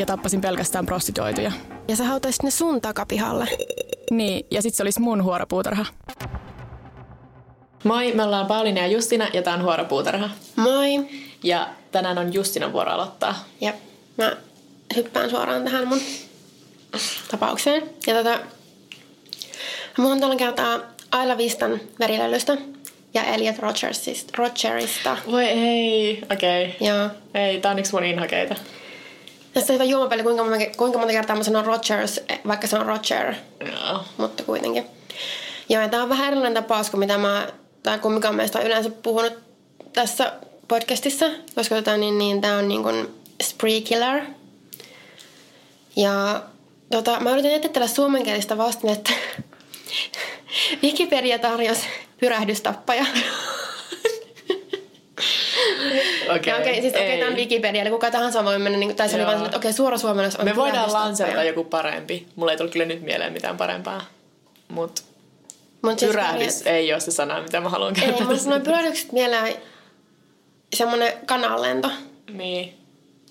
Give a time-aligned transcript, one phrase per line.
[0.00, 1.52] ja tappasin pelkästään prostituoituja.
[1.88, 3.48] Ja sä hautaisit ne sun takapihalle.
[4.10, 5.86] Niin, ja sit se olisi mun huoropuutarha.
[7.84, 10.30] Moi, me ollaan Pauliina ja Justina ja tää on Huoropuutarha.
[10.56, 11.08] Moi.
[11.44, 13.44] Ja tänään on Justinan vuoro aloittaa.
[13.60, 13.72] Ja
[14.16, 14.36] mä
[14.96, 16.00] hyppään suoraan tähän mun
[17.30, 17.82] tapaukseen.
[18.06, 20.78] Ja tota, mä puhun tällä kertaa
[21.10, 22.56] Aila Vistan verilölystä
[23.14, 24.32] ja Elliot Rogersista.
[24.36, 25.16] Rogerista.
[25.30, 26.64] Voi ei, okei.
[26.64, 26.88] Okay.
[26.88, 27.08] Joo.
[27.34, 28.54] Ei, tää on yksi mun inhakeita.
[29.54, 32.86] Tässä on hyvä juomapeli, kuinka monta, kuinka monta kertaa mä sanon Rogers, vaikka se on
[32.86, 34.04] Roger, Joo.
[34.16, 34.86] mutta kuitenkin.
[35.68, 37.48] Joo, ja tää on vähän erilainen tapaus kuin mitä mä,
[37.82, 39.32] tai kuin mikä on meistä yleensä puhunut
[39.92, 40.32] tässä
[40.68, 43.08] podcastissa, koska tota, niin, niin, tää on niin kuin
[43.42, 44.22] spree killer.
[45.96, 46.42] Ja
[46.90, 49.10] tota, mä yritän etsiä tällä suomenkielistä vastinetta.
[50.82, 51.86] Wikipedia tarjosi
[52.20, 53.06] pyrähdystappaja.
[56.36, 56.52] Okei.
[56.52, 57.18] Ja okei, siis okei, Ei.
[57.18, 59.72] tämä on Wikipedia, eli kuka tahansa voi mennä, niin, tai se oli vaan että okei,
[59.72, 62.26] suora suomennos on Me voidaan lanserata joku parempi.
[62.36, 64.04] Mulla ei tullut kyllä nyt mieleen mitään parempaa.
[64.68, 65.04] Mut
[65.82, 68.26] Mut siis pyrähdys ei ole se sana, mitä mä haluan Ei, käyttää.
[68.26, 69.54] mutta noin pyörähdykset mieleen
[70.76, 71.90] semmonen kananlento.
[72.32, 72.74] Niin.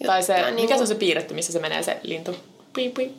[0.05, 2.35] Tai se, Jotain mikä niinku- se on se piirretty, missä se menee se lintu?
[2.73, 3.11] Pui, pui.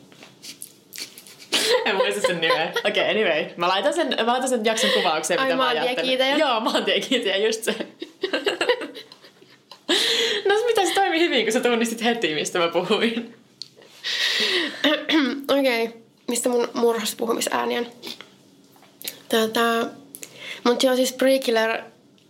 [1.85, 2.71] en muista sen nimeä.
[2.85, 3.45] Okei, okay, anyway.
[3.57, 5.95] Mä laitan sen, mä laitan sen jakson kuvaukseen, Ai, mitä mä ajattelin.
[5.95, 6.37] maantiekiitäjä?
[6.37, 7.75] Joo, maantiekiitäjä, just se.
[10.53, 13.35] no mitä se toimi hyvin, kun sä tunnistit heti, mistä mä puhuin.
[15.59, 16.01] Okei, okay.
[16.27, 17.85] mistä mun murhasta puhumisääni on?
[19.29, 19.87] Tota,
[20.63, 21.81] mutta joo, siis Pre-Killer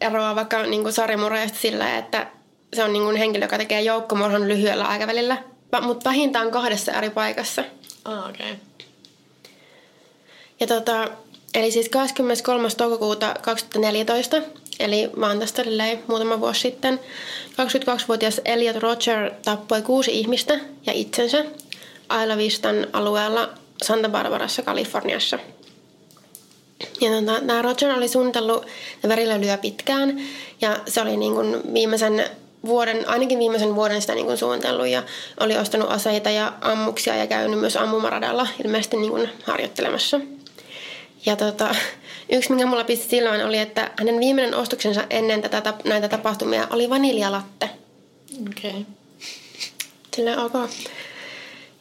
[0.01, 2.28] eroaa vaikka niinku sarjamurheesta sillä, että
[2.73, 5.38] se on niinku henkilö, joka tekee joukkomurhan lyhyellä aikavälillä,
[5.81, 7.63] mutta vähintään kahdessa eri paikassa.
[8.06, 8.51] Ah, okei.
[8.51, 8.56] Okay.
[10.59, 11.07] Ja tota,
[11.53, 12.67] eli siis 23.
[12.78, 14.41] toukokuuta 2014,
[14.84, 15.09] eli
[15.56, 17.00] tälleen muutama vuosi sitten,
[17.52, 21.46] 22-vuotias Elliot Roger tappoi kuusi ihmistä ja itsensä
[22.24, 23.50] Isla Vistan alueella
[23.84, 25.40] Santa Barbarassa, Kaliforniassa.
[27.02, 28.66] Ja tota, tämä Roger oli suunnitellut
[29.08, 30.22] verilölyä pitkään
[30.62, 32.25] ja se oli niin kuin viimeisen
[32.66, 35.03] vuoden, ainakin viimeisen vuoden sitä niin kuin suunnitellut ja
[35.40, 40.20] oli ostanut aseita ja ammuksia ja käynyt myös ammumaradalla ilmeisesti niin kuin harjoittelemassa.
[41.26, 41.76] Ja tota,
[42.36, 46.90] yksi, mikä mulla pisti silloin, oli, että hänen viimeinen ostoksensa ennen tätä, näitä tapahtumia oli
[46.90, 47.70] vaniljalatte.
[48.50, 48.70] Okei.
[48.70, 48.84] Okay.
[50.16, 50.54] Silleen ok.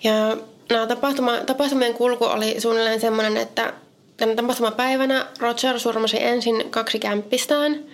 [0.05, 0.37] Ja
[0.71, 3.73] nämä tapahtuma, tapahtumien kulku oli suunnilleen semmoinen, että
[4.17, 7.85] tänä tapahtumapäivänä Roger surmasi ensin kaksi kämppistään,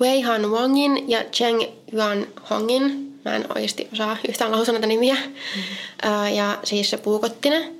[0.00, 3.14] Wei Han Wongin ja Cheng Yuan Hongin.
[3.24, 5.14] Mä en oikeasti osaa yhtään lausua näitä nimiä.
[5.14, 6.34] Mm-hmm.
[6.34, 7.72] Ja siis se puukotti ne.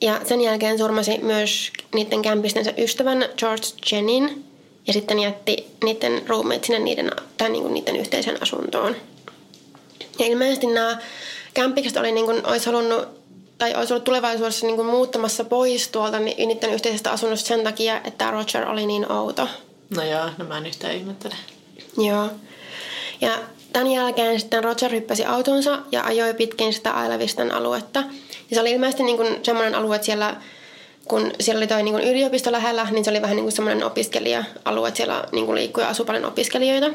[0.00, 4.44] Ja sen jälkeen surmasi myös niiden kämpistensä ystävän George Jenin
[4.86, 8.96] ja sitten jätti niiden ruumiit sinne niiden, tai niin kuin niiden yhteiseen asuntoon.
[10.18, 10.98] Ja ilmeisesti nämä
[11.54, 13.08] kämpikset oli niin kuin, olisi halunnut
[13.58, 18.00] tai olisi ollut tulevaisuudessa niin kuin muuttamassa pois tuolta ni- niiden yhteisestä asunnosta sen takia,
[18.04, 19.48] että Roger oli niin outo.
[19.90, 21.34] No joo, no mä en yhtään ihmettele.
[21.98, 22.30] Joo.
[23.20, 23.38] Ja
[23.72, 28.02] tämän jälkeen sitten Roger hyppäsi autonsa ja ajoi pitkin sitä Ailevistan aluetta.
[28.50, 30.36] Ja se oli ilmeisesti niin kuin semmoinen alue, että siellä,
[31.08, 33.86] kun siellä oli toi niin kuin yliopisto lähellä, niin se oli vähän niin kuin semmoinen
[33.86, 36.86] opiskelija-alue, että siellä niin kuin liikkui ja asui paljon opiskelijoita.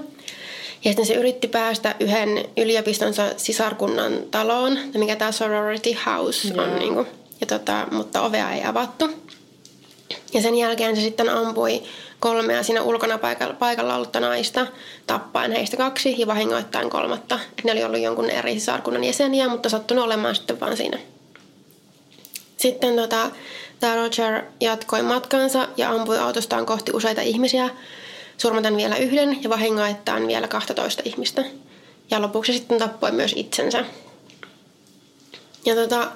[0.84, 6.76] Ja sitten se yritti päästä yhden yliopistonsa sisarkunnan taloon, mikä tämä sorority house on.
[6.76, 7.08] Niin kuin,
[7.42, 9.10] ja tota, mutta ovea ei avattu.
[10.34, 11.84] Ja sen jälkeen se sitten ampui
[12.20, 14.68] kolmea siinä ulkona paikalla, paikalla ollutta naista,
[15.08, 17.40] tappaen heistä kaksi ja vahingoittain kolmatta.
[17.60, 21.00] Et ne oli ollut jonkun eri sisarkunnan jäseniä, mutta sattunut olemaan sitten vaan siinä.
[22.62, 23.32] Sitten tota,
[23.80, 27.70] tämä Roger jatkoi matkansa ja ampui autostaan kohti useita ihmisiä,
[28.38, 31.44] surmaten vielä yhden ja vahingoittain vielä 12 ihmistä.
[32.12, 33.86] Ja lopuksi sitten tappoi myös itsensä.
[35.66, 36.12] Ja tota,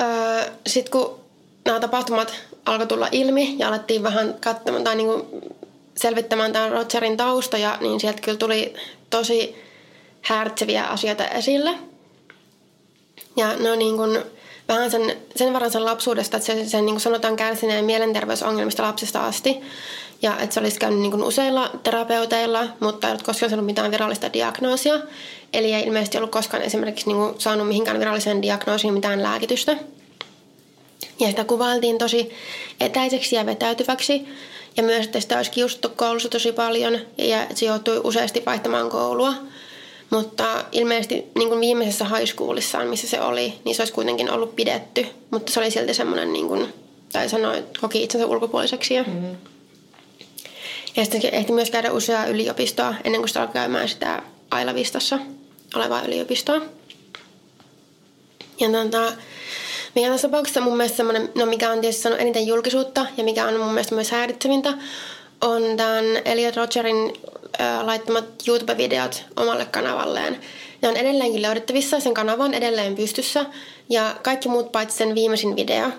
[0.00, 1.20] öö, sitten kun
[1.64, 2.34] nämä tapahtumat
[2.66, 5.40] alkoi tulla ilmi ja alettiin vähän katsomaan tai niinku
[5.96, 8.74] selvittämään tämän Rogerin taustoja, niin sieltä kyllä tuli
[9.10, 9.56] tosi
[10.22, 11.70] häiritseviä asioita esille.
[13.36, 14.18] Ja ne on niin kuin
[14.68, 19.26] vähän sen, sen verran sen lapsuudesta, että se, sen niin kuin sanotaan kärsineen mielenterveysongelmista lapsesta
[19.26, 19.60] asti.
[20.22, 23.90] Ja että se olisi käynyt niin kuin useilla terapeuteilla, mutta ei ollut koskaan saanut mitään
[23.90, 24.94] virallista diagnoosia.
[25.52, 29.76] Eli ei ilmeisesti ollut koskaan esimerkiksi niin kuin saanut mihinkään viralliseen diagnoosiin mitään lääkitystä.
[31.20, 32.32] Ja sitä kuvailtiin tosi
[32.80, 34.28] etäiseksi ja vetäytyväksi.
[34.76, 39.34] Ja myös, että sitä olisi kiusattu koulussa tosi paljon ja se joutui useasti vaihtamaan koulua.
[40.14, 44.56] Mutta ilmeisesti niin kuin viimeisessä high schoolissaan, missä se oli, niin se olisi kuitenkin ollut
[44.56, 45.06] pidetty.
[45.30, 46.74] Mutta se oli silti semmoinen, niin kuin,
[47.12, 49.02] tai sanoi, että koki itsensä ulkopuoliseksi.
[49.02, 49.36] Mm-hmm.
[50.96, 55.18] Ja sitten ehti myös käydä useaa yliopistoa ennen kuin sitä alkoi käymään sitä Ailavistossa
[55.74, 56.60] olevaa yliopistoa.
[58.60, 59.12] Ja tota,
[59.94, 63.46] mikä tässä tapauksessa mun mielestä semmoinen, no mikä on tietysti saanut eniten julkisuutta ja mikä
[63.46, 64.74] on mun mielestä myös häiritsevintä,
[65.44, 67.12] on tämän Elliot Rogerin
[67.60, 70.40] äh, laittamat YouTube-videot omalle kanavalleen.
[70.82, 73.46] Ne on edelleenkin löydettävissä, sen kanava on edelleen pystyssä
[73.90, 75.90] ja kaikki muut paitsi sen viimeisin video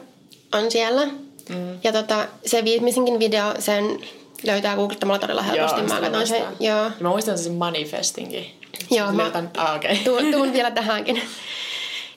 [0.54, 1.06] on siellä.
[1.50, 1.80] Mm.
[1.84, 4.00] Ja tota, se viimeisinkin video, sen
[4.44, 5.80] löytää googlettamalla todella helposti.
[5.80, 6.92] Joo, mä katsoin sen, joo.
[7.00, 8.46] Mä muistan sen manifestinkin.
[8.92, 9.96] Joo, mä Löytän, ah, okay.
[10.06, 11.22] tuun, tuun vielä tähänkin.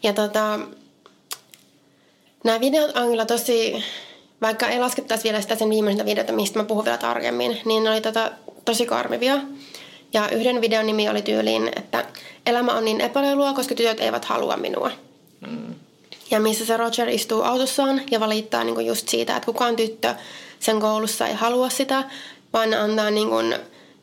[0.03, 0.61] Ja tota,
[2.45, 3.85] nämä videot on kyllä tosi,
[4.41, 7.91] vaikka ei laskettaisi vielä sitä sen viimeisintä videota, mistä mä puhun vielä tarkemmin, niin ne
[7.91, 8.31] oli tota,
[8.65, 9.41] tosi karmivia.
[10.13, 12.05] Ja yhden videon nimi oli tyyliin, että
[12.47, 14.91] elämä on niin epäreilua, koska tytöt eivät halua minua.
[15.41, 15.75] Mm.
[16.31, 20.15] Ja missä se Roger istuu autossaan ja valittaa niin just siitä, että kukaan tyttö
[20.61, 22.05] sen koulussa ei halua sitä,
[22.53, 23.55] vaan antaa niin kuin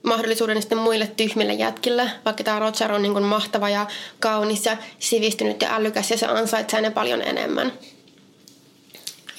[0.03, 3.87] mahdollisuuden sitten muille tyhmille jätkille, vaikka tämä Roger on niin kuin mahtava ja
[4.19, 7.73] kaunis ja sivistynyt ja älykäs ja se ansaitsee ne paljon enemmän.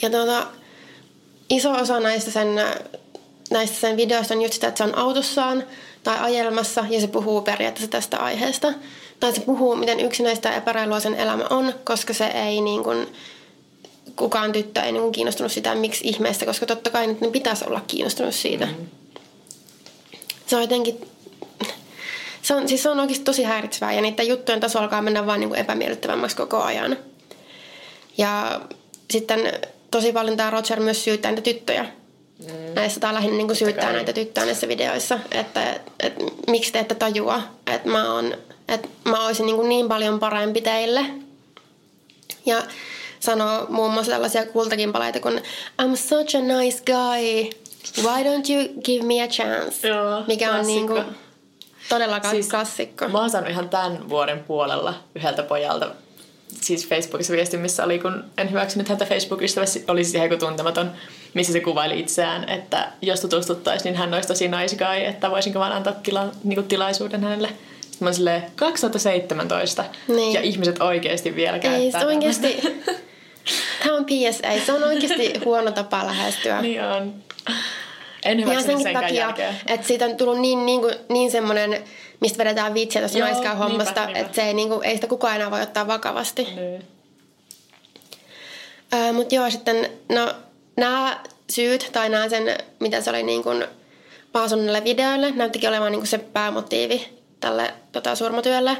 [0.02, 0.46] Ja tuota,
[1.50, 2.48] iso osa näistä sen,
[3.50, 5.64] näistä sen videoista on just sitä, että se on autossaan
[6.02, 8.72] tai ajelmassa ja se puhuu periaatteessa tästä aiheesta.
[9.20, 13.06] Tai se puhuu, miten yksinäistä ja epäreilua sen elämä on, koska se ei niin kuin,
[14.16, 17.64] kukaan tyttö ei niin kuin kiinnostunut sitä, miksi ihmeestä, koska totta kai nyt ne pitäisi
[17.66, 18.66] olla kiinnostunut siitä.
[18.66, 18.86] Mm-hmm.
[20.46, 21.00] Se on jotenkin,
[22.42, 25.40] se on, siis se on oikeasti tosi häiritsevää ja niiden juttujen taso alkaa mennä vaan
[25.40, 26.96] niin kuin epämiellyttävämmäksi koko ajan.
[28.18, 28.60] Ja
[29.10, 29.52] sitten
[29.90, 31.86] tosi paljon tämä Roger myös syyttää niitä tyttöjä.
[32.38, 32.74] Mm.
[32.74, 36.14] Näissä tai lähinnä niin syyttää näitä tyttöjä näissä videoissa, että et, et,
[36.46, 38.34] miksi te ette tajua, että mä, on,
[38.68, 41.06] että mä olisin niin, niin paljon parempi teille.
[42.46, 42.62] Ja
[43.20, 45.42] sanoo muun muassa tällaisia kultakimpaleita kuin
[45.82, 47.50] I'm such a nice guy,
[48.02, 49.88] why don't you give me a chance?
[49.88, 51.04] Joo, Mikä on niin kuin,
[51.88, 53.08] todella siis, klassikko.
[53.08, 55.90] Mä oon saanut ihan tämän vuoden puolella yhdeltä pojalta
[56.48, 60.90] siis Facebookissa viesti, missä oli, kun en hyväksynyt häntä Facebook-ystävässä, oli siis ihan tuntematon,
[61.34, 64.48] missä se kuvaili itseään, että jos tutustuttaisiin, niin hän olisi tosi
[64.78, 67.48] guy, että voisinko vaan antaa tila, niin kuin tilaisuuden hänelle.
[67.80, 70.32] Sitten mä silleen, 2017 niin.
[70.32, 71.82] ja ihmiset oikeasti vielä käyttää.
[71.84, 72.62] Ei, se oikeasti,
[73.82, 76.62] tämä on PSA, se on oikeasti huono tapa lähestyä.
[76.62, 77.14] niin on.
[78.24, 79.54] En hyväksynyt sen takia, jälkeen.
[79.66, 81.84] että siitä on tullut niin, niin, kuin, niin semmoinen
[82.20, 85.62] mistä vedetään vitsiä tuosta naiskaan hommasta, että se ei, niinku, ei sitä kukaan enää voi
[85.62, 86.44] ottaa vakavasti.
[86.44, 86.86] Niin.
[88.94, 90.34] Öö, Mutta joo, sitten no,
[90.76, 91.20] nämä
[91.50, 93.64] syyt tai nämä sen, mitä se oli niin kuin
[94.32, 97.08] Paason videoille, näyttikin olevan niin kuin se päämotiivi
[97.40, 98.76] tälle tota, surmatyölle.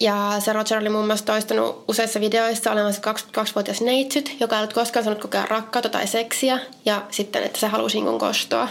[0.00, 4.72] Ja se Roger oli muun muassa toistanut useissa videoissa olemassa 22-vuotias neitsyt, joka ei ollut
[4.72, 6.58] koskaan saanut kokea rakkautta tai seksiä.
[6.84, 8.68] Ja sitten, että se halusi niin kostoa.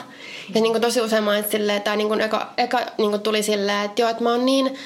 [0.56, 3.44] Ja niin kuin tosi usein mainitsi silleen, tai niin kuin eka, eka niin kuin tuli
[3.44, 4.78] silleen, että joo, että mä oon niin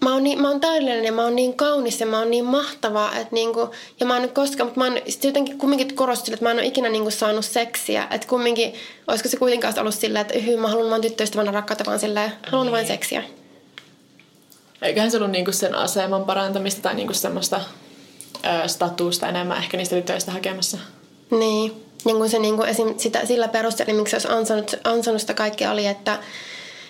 [0.00, 2.44] mä oon, niin, mä oon täydellinen ja mä oon niin kaunis ja mä oon niin
[2.44, 3.10] mahtava.
[3.16, 3.70] Että niinku,
[4.00, 6.66] ja mä oon nyt koskaan, mutta mä oon jotenkin kumminkin korostin, että mä en ole
[6.66, 8.06] ikinä niinku saanut seksiä.
[8.10, 8.74] Että kumminkin,
[9.06, 12.66] olisiko se kuitenkaan ollut silleen, että hyy, mä haluan vaan tyttöystävänä rakkautta, vaan silleen, haluan
[12.66, 12.72] niin.
[12.72, 13.22] vain seksiä.
[14.82, 17.60] Eiköhän se ollut niinku sen aseman parantamista tai niinku semmoista
[18.44, 20.78] ö, statusta enemmän ehkä niistä tytöistä hakemassa.
[21.30, 21.84] Niin.
[22.04, 22.94] Niin kuin se niinku esim.
[22.96, 26.18] Sitä, sillä perusteella, miksi se olisi ansannut, ansannut sitä kaikkea oli, että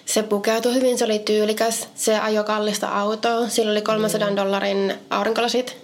[0.05, 4.37] se pukeutui hyvin, se oli tyylikäs, se ajoi kallista autoa, sillä oli 300 mm.
[4.37, 5.77] dollarin aurinkolasit.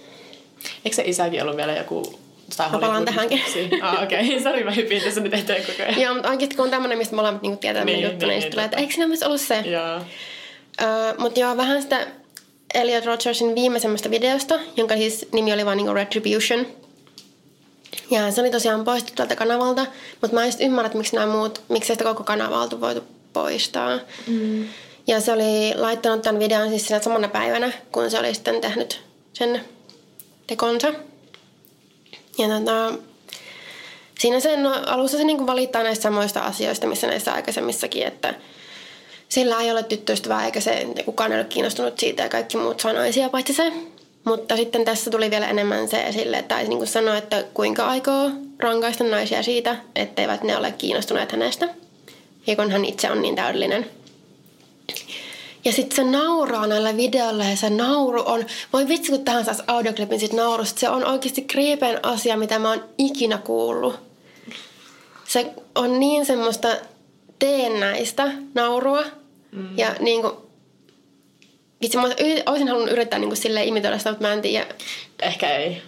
[0.85, 2.19] Eikö se isäkin ollut vielä joku
[2.59, 3.41] mä palaan tähänkin.
[3.81, 4.27] Ah, okei.
[4.27, 4.43] Okay.
[4.43, 6.01] Sori, mä hypin tässä nyt eteen koko ajan.
[6.01, 8.51] Joo, mutta oikeasti kun on tämmöinen, mistä molemmat niinku tietää niin, juttu, niin, niin, niin
[8.51, 9.59] tulee, että eikö siinä myös ollut se?
[9.65, 10.01] Joo.
[10.81, 12.07] Uh, mutta joo, vähän sitä
[12.73, 16.67] Elliot Rogersin viimeisemmästä videosta, jonka siis nimi oli vain niinku Retribution.
[18.11, 19.85] Ja se oli tosiaan poistettu tältä kanavalta,
[20.21, 23.03] mutta mä en ymmärrä, että miksi nämä muut, miksi sitä koko kanavaa oltu voitu
[23.33, 23.99] poistaa.
[24.27, 24.67] Mm.
[25.07, 29.01] Ja se oli laittanut tämän videon siis sinä samana päivänä, kun se oli sitten tehnyt
[29.33, 29.61] sen
[30.47, 30.93] tekonsa.
[32.37, 32.93] Ja tota,
[34.19, 38.33] siinä sen no, alussa se niinku valittaa näistä samoista asioista, missä näissä aikaisemmissakin, että
[39.35, 42.93] sillä ei ole tyttöystävää eikä se kukaan ei ole kiinnostunut siitä ja kaikki muut saa
[42.93, 43.73] naisia paitsi se.
[44.23, 49.03] Mutta sitten tässä tuli vielä enemmän se esille, taisi niin sanoa, että kuinka aikoo rankaista
[49.03, 51.69] naisia siitä, etteivät ne ole kiinnostuneet hänestä.
[52.47, 53.89] Ja kun hän itse on niin täydellinen.
[55.65, 59.63] Ja sitten se nauraa näillä videoilla ja se nauru on, voi vitsi kun tähän saisi
[59.67, 63.99] audioklipin sit naurusta, se on oikeasti kriipeen asia, mitä mä oon ikinä kuullut.
[65.27, 66.67] Se on niin semmoista
[67.39, 69.03] teennäistä naurua
[69.55, 69.77] mm.
[69.77, 70.33] ja niin kuin,
[71.81, 72.03] vitsi mä
[72.45, 74.67] olisin halunnut yrittää niin kuin silleen imitoida sitä, mutta mä en tiedä.
[75.21, 75.81] Ehkä ei.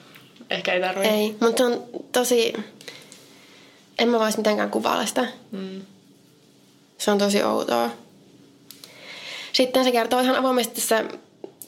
[0.50, 1.10] Ehkä ei tarvitse.
[1.10, 2.54] Ei, mutta on tosi,
[4.00, 5.28] en mä vois mitenkään kuvailla sitä.
[5.52, 5.82] Mm.
[6.98, 7.90] Se on tosi outoa.
[9.54, 11.04] Sitten se kertoo ihan avoimesti tässä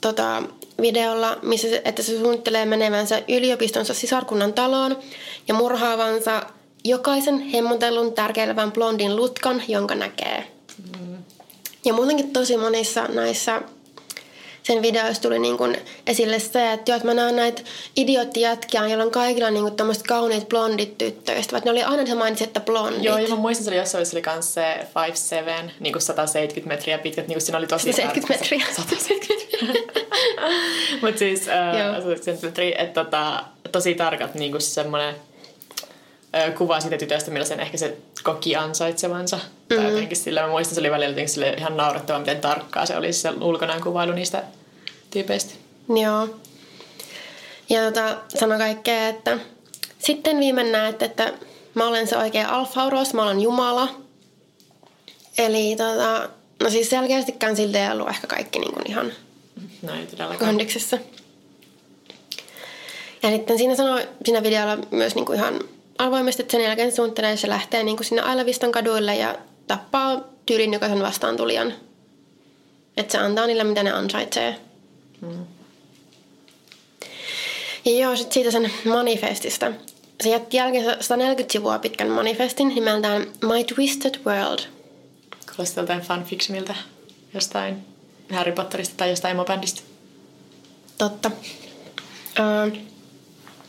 [0.02, 0.44] tota,
[0.82, 5.00] videolla, missä se, että se suunnittelee menevänsä yliopistonsa sisarkunnan taloon
[5.48, 6.44] ja murhaavansa
[6.84, 10.59] jokaisen hemmotellun tärkeilevän blondin lutkan, jonka näkee.
[11.90, 13.62] Ja muutenkin tosi monissa näissä
[14.64, 15.78] sen videoissa tuli niin kuin
[16.08, 17.62] esille se, että, jo, että mä näen näitä
[17.96, 21.66] idioottijätkiä, joilla on kaikilla niin tämmöiset kauniit blondit tyttöystävät.
[21.66, 23.04] Ne oli aina se mainitsi, että blondit.
[23.04, 24.88] Joo, ja mä muistin, se oli jossain se oli kans se
[25.68, 27.94] 5'7, niin kuin 170 metriä pitkät, niin kuin siinä oli tosi...
[27.94, 28.66] 170 metriä.
[28.76, 30.10] 170 metriä.
[31.02, 35.16] Mutta siis uh, 170 metriä, että tota, tosi tarkat niin kuin semmoinen
[36.58, 39.38] kuva siitä tytöstä, millaisen ehkä se koki ansaitsevansa.
[39.38, 39.84] Mm-hmm.
[39.84, 43.14] Tai jotenkin sillä, mä muistan, se oli välillä sille ihan naurettava, miten tarkkaa se oli
[43.14, 44.44] se ulkonäön kuvailu niistä
[45.12, 45.54] tyypeistä.
[46.02, 46.28] Joo.
[47.70, 49.40] Ja tota, sano kaikkea, että
[50.00, 51.34] sitten viime näet, että
[51.74, 53.90] mä olen se oikea alfauros, mä olen Jumala.
[55.38, 56.30] Eli tota,
[56.64, 59.12] no siis selkeästikään siltä ei ollut ehkä kaikki niin kuin ihan
[59.82, 60.50] no, ei todellakaan.
[60.50, 60.98] kondiksessa.
[63.24, 65.60] Ja sitten siinä sanoi siinä videolla myös niin kuin ihan
[66.00, 69.36] avoimesti, että sen jälkeen suunnittelee, se lähtee niin kuin sinne Ailaviston kaduille ja
[69.68, 71.74] tappaa tyylin jokaisen vastaan tulijan.
[72.98, 74.56] Että se antaa niille, mitä ne ansaitsee.
[75.22, 75.46] Mm.
[77.86, 79.72] Ja joo, sit siitä sen manifestista.
[80.24, 84.60] Se jätti jälkeen 140 sivua pitkän manifestin nimeltään My Twisted World.
[85.56, 86.76] Kuulostaa jotain fanfictionilta
[87.34, 87.86] jostain
[88.34, 89.82] Harry Potterista tai jostain emobändistä.
[90.98, 91.32] Totta.
[92.40, 92.76] Uh,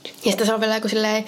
[0.04, 1.25] ja sitten se on vielä joku silleen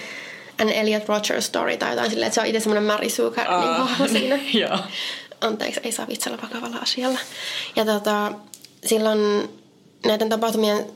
[0.63, 3.99] An Elliot Roger story tai jotain silleen, että se on itse semmoinen Mary Sue uh,
[3.99, 4.39] niin siinä.
[4.55, 4.79] Joo.
[5.41, 7.19] Anteeksi, ei saa vitsellä vakavalla asialla.
[7.77, 8.33] Ja tota,
[8.87, 9.49] silloin
[10.07, 10.87] näiden tapahtumien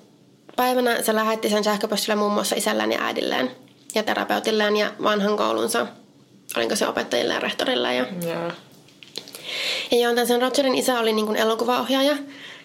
[0.56, 3.50] päivänä se lähetti sen sähköpostille muun muassa isällään ja äidilleen
[3.94, 5.87] ja terapeutilleen ja vanhan koulunsa.
[6.56, 7.94] Olinko se opettajille ja rehtorille.
[7.94, 8.52] Ja, yeah.
[9.90, 12.16] ja joo, sen Rogerin isä oli niin kuin elokuvaohjaaja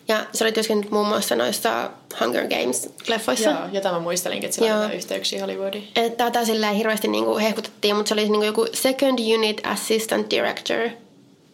[0.07, 1.89] ja se oli työskennellyt muun muassa noissa
[2.19, 3.49] Hunger Games-leffoissa.
[3.49, 5.87] Joo, jota mä muistelinkin, että sillä oli yhteyksiä Hollywoodiin.
[5.95, 10.79] Että tätä silleen hirveästi niinku hehkutettiin, mutta se oli niinku joku Second Unit Assistant Director.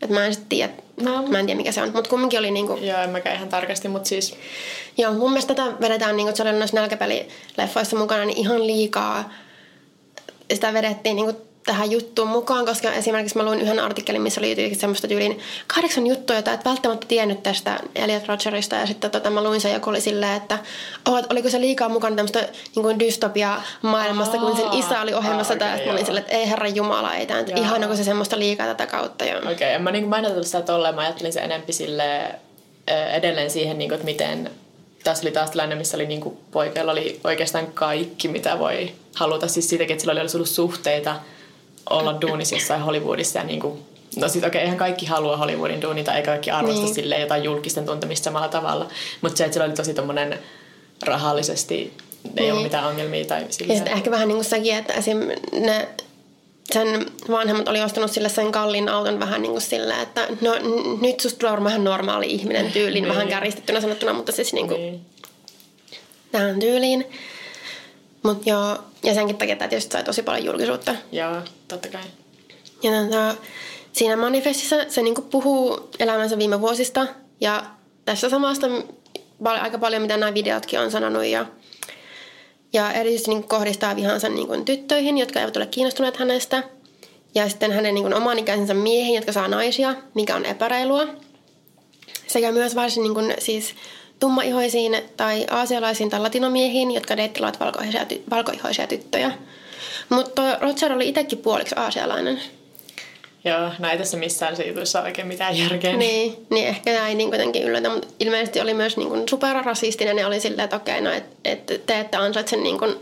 [0.02, 1.28] Että mä en sitten tiedä, no.
[1.28, 2.78] mä en tiedä mikä se on, mutta kumminkin oli niinku...
[2.82, 4.36] Joo, en mäkään ihan tarkasti, mutta siis...
[4.98, 9.34] Joo, mun mielestä tätä vedetään niinku, että se oli noissa nälkäpelileffoissa mukana, niin ihan liikaa
[10.54, 15.08] sitä vedettiin niinku tähän juttuun mukaan, koska esimerkiksi mä luin yhden artikkelin, missä oli semmoista
[15.08, 18.76] tyyliin kahdeksan juttua, jota et välttämättä tiennyt tästä Elliot Rogerista.
[18.76, 20.60] Ja sitten tota, mä luin sen joku oli silleen, että
[21.06, 25.58] oh, oliko se liikaa mukana tämmöistä niin dystopia maailmasta, kun sen isä oli ohjelmassa ah,
[25.58, 28.68] okay, ja mä olin silleen, että ei herra jumala, ei tämä ihan se semmoista liikaa
[28.68, 29.26] tätä kautta.
[29.26, 32.36] Okei, okay, mä, niin, mä en ajatellut sitä tolleen, mä ajattelin se enempi sille
[33.14, 34.52] edelleen siihen, niin kuin, että miten
[35.04, 39.48] tässä oli taas tilanne, missä oli niin kuin, poikeilla oli oikeastaan kaikki, mitä voi haluta.
[39.48, 41.16] Siis siitäkin, että sillä oli ollut suhteita
[41.90, 43.80] olla duunissa jossain Hollywoodissa ja niin kuin,
[44.16, 46.96] no sit okei, okay, eihän kaikki halua Hollywoodin duunita eikä kaikki arvosta niin.
[46.96, 48.88] silleen jotain julkisten tuntemista samalla tavalla.
[49.22, 50.40] Mutta se, että sillä oli tosi tommonen
[51.06, 51.94] rahallisesti
[52.26, 52.54] ei niin.
[52.54, 53.76] ole mitään ongelmia tai silleen.
[53.76, 55.18] Ja sitten ehkä vähän niin kuin sekin, että esim.
[55.52, 55.88] ne
[56.74, 60.52] sen vanhemmat oli ostanut sille sen kalliin auton vähän niin kuin silleen, että no
[61.02, 63.14] nyt susta tulee vähän normaali ihminen tyyliin, niin.
[63.14, 65.02] vähän kärjistettynä sanottuna, mutta siis niin kuin niin.
[66.32, 67.06] tähän tyyliin.
[68.28, 70.96] Mut joo, ja senkin takia tämä tietysti sai tosi paljon julkisuutta.
[71.12, 72.02] Joo, totta kai.
[72.84, 73.36] Ja tota,
[73.94, 77.08] siinä manifestissa se niinku puhuu elämänsä viime vuosista
[77.42, 77.64] ja
[78.06, 78.68] tässä samasta
[79.44, 81.26] aika paljon, mitä nämä videotkin on sanonut.
[81.26, 81.46] Ja,
[82.74, 86.64] ja erityisesti niinku kohdistaa vihansa niinku tyttöihin, jotka eivät ole kiinnostuneet hänestä.
[87.36, 91.08] Ja sitten hänen niinku oman ikäisensä miehiin, jotka saa naisia, mikä on epäreilua.
[92.28, 93.76] Sekä myös varsin niinku, siis
[94.20, 99.32] tummaihoisiin tai aasialaisiin tai latinomiehiin, jotka deittilaat valkoihoisia, ty- valkoihoisia tyttöjä.
[100.10, 102.42] Mutta Roger oli itsekin puoliksi aasialainen.
[103.46, 105.98] Joo, näitä se missään se jutuissa oikein mitään järkeä.
[105.98, 110.28] Niin, niin ehkä näin niin kuitenkin yllätä, mutta ilmeisesti oli myös niin kuin superrasistinen ja
[110.28, 112.96] oli silleen, että okei, no, että et, te ette ansaitse niin kuin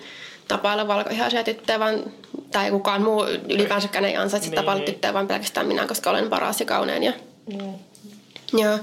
[0.47, 2.03] tapailla valkoihaisia tyttöjä, vaan,
[2.51, 4.55] tai kukaan muu ylipäänsäkään ei ansaitse niin.
[4.55, 7.03] tapailla tyttöjä, vaan pelkästään minä, koska olen paras ja kaunein.
[7.03, 7.13] Ja,
[7.53, 7.73] mm.
[8.53, 8.79] Joo.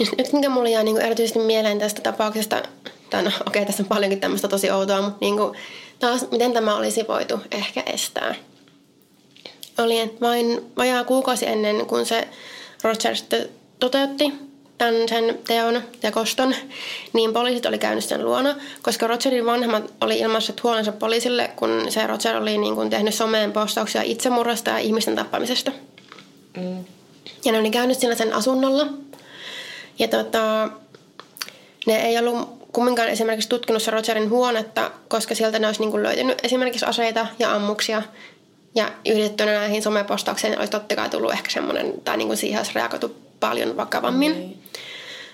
[0.00, 2.62] Ja nyt mikä mulle jää niin kuin erityisesti mieleen tästä tapauksesta,
[3.10, 5.58] tai no okei, okay, tässä on paljonkin tämmöistä tosi outoa, mutta niin kuin,
[5.98, 8.34] taas miten tämä olisi voitu ehkä estää.
[9.78, 12.28] Oli, että vain vajaa kuukausi ennen kuin se
[12.82, 13.14] Roger
[13.80, 14.32] toteutti
[14.78, 16.54] tämän sen teon ja koston,
[17.12, 22.06] niin poliisit oli käynyt sen luona, koska Rogerin vanhemmat oli ilmaisseet huolensa poliisille, kun se
[22.06, 25.72] Roger oli niin kuin tehnyt someen postauksia itsemurrasta ja ihmisten tappamisesta.
[26.56, 26.84] Mm.
[27.44, 28.86] Ja ne oli käynyt siinä sen asunnolla.
[30.00, 30.68] Ja tota,
[31.86, 36.38] ne ei ollut kumminkaan esimerkiksi tutkinut Rogerin huonetta, koska sieltä ne olisi niin kuin löytynyt
[36.42, 38.02] esimerkiksi aseita ja ammuksia.
[38.74, 42.74] Ja yhdistettynä näihin somepostaukseen olisi totta kai tullut ehkä semmoinen, tai niin kuin siihen olisi
[42.74, 44.36] reagoitu paljon vakavammin.
[44.36, 44.78] Mm.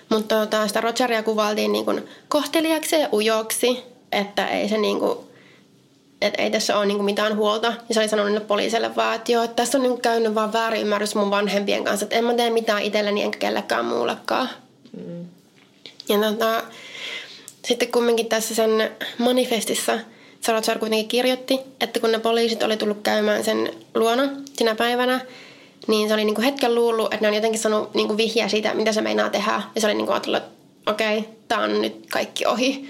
[0.09, 5.17] Mutta tota, sitä Rogeria kuvailtiin niin kuin kohteliaksi ja ujoksi, että ei se niin kuin,
[6.21, 7.67] että ei tässä ole niin kuin mitään huolta.
[7.67, 10.53] Ja se oli sanonut niille poliisille vaan, että joo, että tässä on niin käynyt vaan
[10.53, 14.49] väärinymmärrys mun vanhempien kanssa, että en mä tee mitään itselleni enkä kellekään muullekaan.
[14.97, 15.25] Mm.
[16.09, 16.63] Ja tota,
[17.65, 19.99] sitten kumminkin tässä sen manifestissa
[20.41, 25.21] Salazar kuitenkin kirjoitti, että kun ne poliisit oli tullut käymään sen luona sinä päivänä,
[25.87, 28.91] niin se oli niinku hetken luullut, että ne on jotenkin sanonut niinku vihjeä siitä, mitä
[28.91, 29.61] se meinaa tehdä.
[29.75, 32.89] Ja se oli niinku ajatellut, että okei, okay, tämä on nyt kaikki ohi.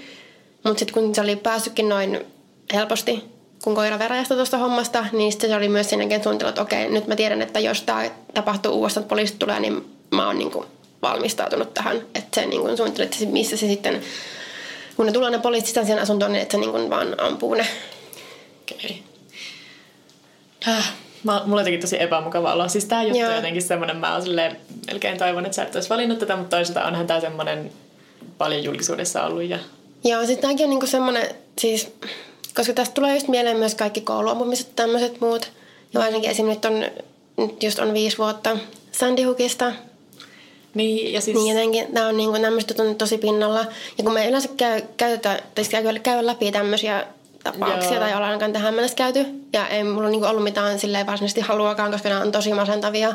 [0.64, 2.26] Mutta sitten kun se oli päässytkin noin
[2.74, 3.24] helposti,
[3.64, 6.90] kun koira veräjästä tuosta hommasta, niin sitten se oli myös sen jälkeen suunnitellut, että okei,
[6.90, 10.66] nyt mä tiedän, että jos tämä tapahtuu uudestaan, että poliisit tulee, niin mä oon niinku
[11.02, 11.96] valmistautunut tähän.
[11.96, 14.00] Että se niinku suunnitteli, että missä se sitten,
[14.96, 17.66] kun ne tulee ne poliisit sen asuntoon, niin että se niinku vaan ampuu ne.
[18.62, 19.02] Okei.
[20.62, 20.74] Okay.
[20.74, 20.92] Äh
[21.24, 22.68] mä, mulla jotenkin tosi epämukava olla.
[22.68, 24.56] Siis tää juttu on jotenkin semmonen, mä oon silleen,
[24.86, 27.72] melkein toivon, että sä et olisi valinnut tätä, mutta toisaalta onhan tää semmonen
[28.38, 29.42] paljon julkisuudessa ollut.
[29.42, 29.58] Ja...
[30.04, 31.94] Joo, siis tääkin on niinku semmonen, siis,
[32.58, 35.52] koska tästä tulee just mieleen myös kaikki kouluampumiset tämmöiset muut.
[35.94, 36.46] Ja varsinkin esim.
[36.46, 36.84] nyt on,
[37.36, 38.58] nyt just on viisi vuotta
[38.92, 39.72] Sandy Hookista.
[40.74, 41.36] Niin, ja siis...
[41.36, 43.58] Niin jotenkin tää on niinku, tämmöiset on tosi pinnalla.
[43.98, 47.06] Ja kun me yleensä käy, käytetään, tai siis käy, käy läpi tämmöisiä
[47.44, 48.00] tapauksia Joo.
[48.00, 49.26] tai ollaan ainakaan tähän mennessä käyty.
[49.52, 53.14] Ja ei mulla niinku ollut mitään silleen varsinaisesti haluakaan, koska nämä on tosi masentavia.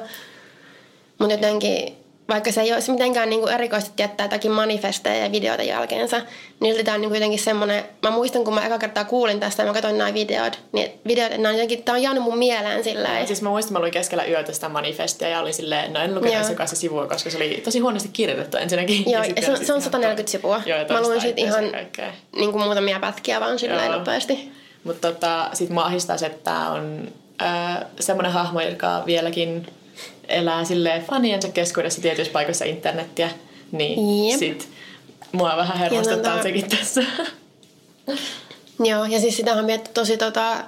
[1.19, 5.63] Mutta jotenkin vaikka se ei olisi mitenkään niin kuin erikoisesti jättää jotakin manifesteja ja videoita
[5.63, 6.21] jälkeensä,
[6.59, 9.63] niin tämä on niin kuin jotenkin semmoinen, mä muistan kun mä eka kertaa kuulin tästä
[9.63, 12.83] ja mä katsoin nämä videot, niin videot, että on jotenkin, tämä on jäänyt mun mieleen
[12.83, 15.99] sillä ja, Siis mä muistan, mä luin keskellä yötä sitä manifestia ja oli silleen, no
[15.99, 19.11] en lukenut sen kanssa sivua, koska se oli tosi huonosti kirjoitettu ensinnäkin.
[19.11, 20.61] Joo, ja, se, se on 140 sivua.
[20.65, 21.63] Joo, mä luin siitä ihan
[22.35, 24.51] niin kuin muutamia pätkiä vaan silleen nopeasti.
[24.83, 29.67] Mutta tota, sit mä ahistaisi, että tämä on äh, semmoinen hahmo, joka vieläkin
[30.27, 33.29] elää sille faniensa keskuudessa tietyissä paikoissa internettiä,
[33.71, 34.39] niin Jep.
[34.39, 34.69] sit
[35.31, 36.43] mua vähän hermostuttaa tota...
[36.43, 37.03] sekin tässä.
[38.89, 40.63] Joo, ja siis sitä on mietitty tosi tota,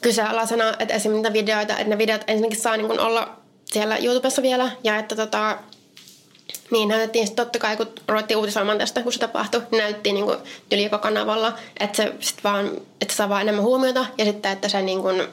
[0.00, 4.70] kyseenalaisena, että esimerkiksi niitä videoita, että ne videot ensinnäkin saa niin olla siellä YouTubessa vielä,
[4.84, 5.58] ja että tota,
[6.70, 10.26] niin näytettiin sitten totta kai, kun ruvettiin uutisoimaan tästä, kun se tapahtui, niin näytettiin niin
[10.72, 14.68] yli joka kanavalla, että se sit vaan, että saa vaan enemmän huomiota, ja sitten, että
[14.68, 15.28] se niin kuin,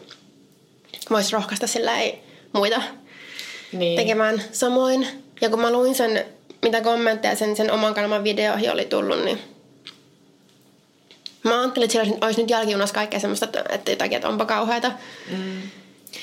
[1.09, 2.81] voisi rohkaista sillä ei muita
[3.71, 3.99] niin.
[3.99, 5.07] tekemään samoin.
[5.41, 6.25] Ja kun mä luin sen,
[6.61, 9.39] mitä kommentteja sen, sen oman kanavan videoihin oli tullut, niin
[11.43, 14.91] mä ajattelin, että siellä olisi nyt jälkijunassa kaikkea semmoista, että, että jotakin, että onpa kauheata.
[15.31, 15.61] Mm.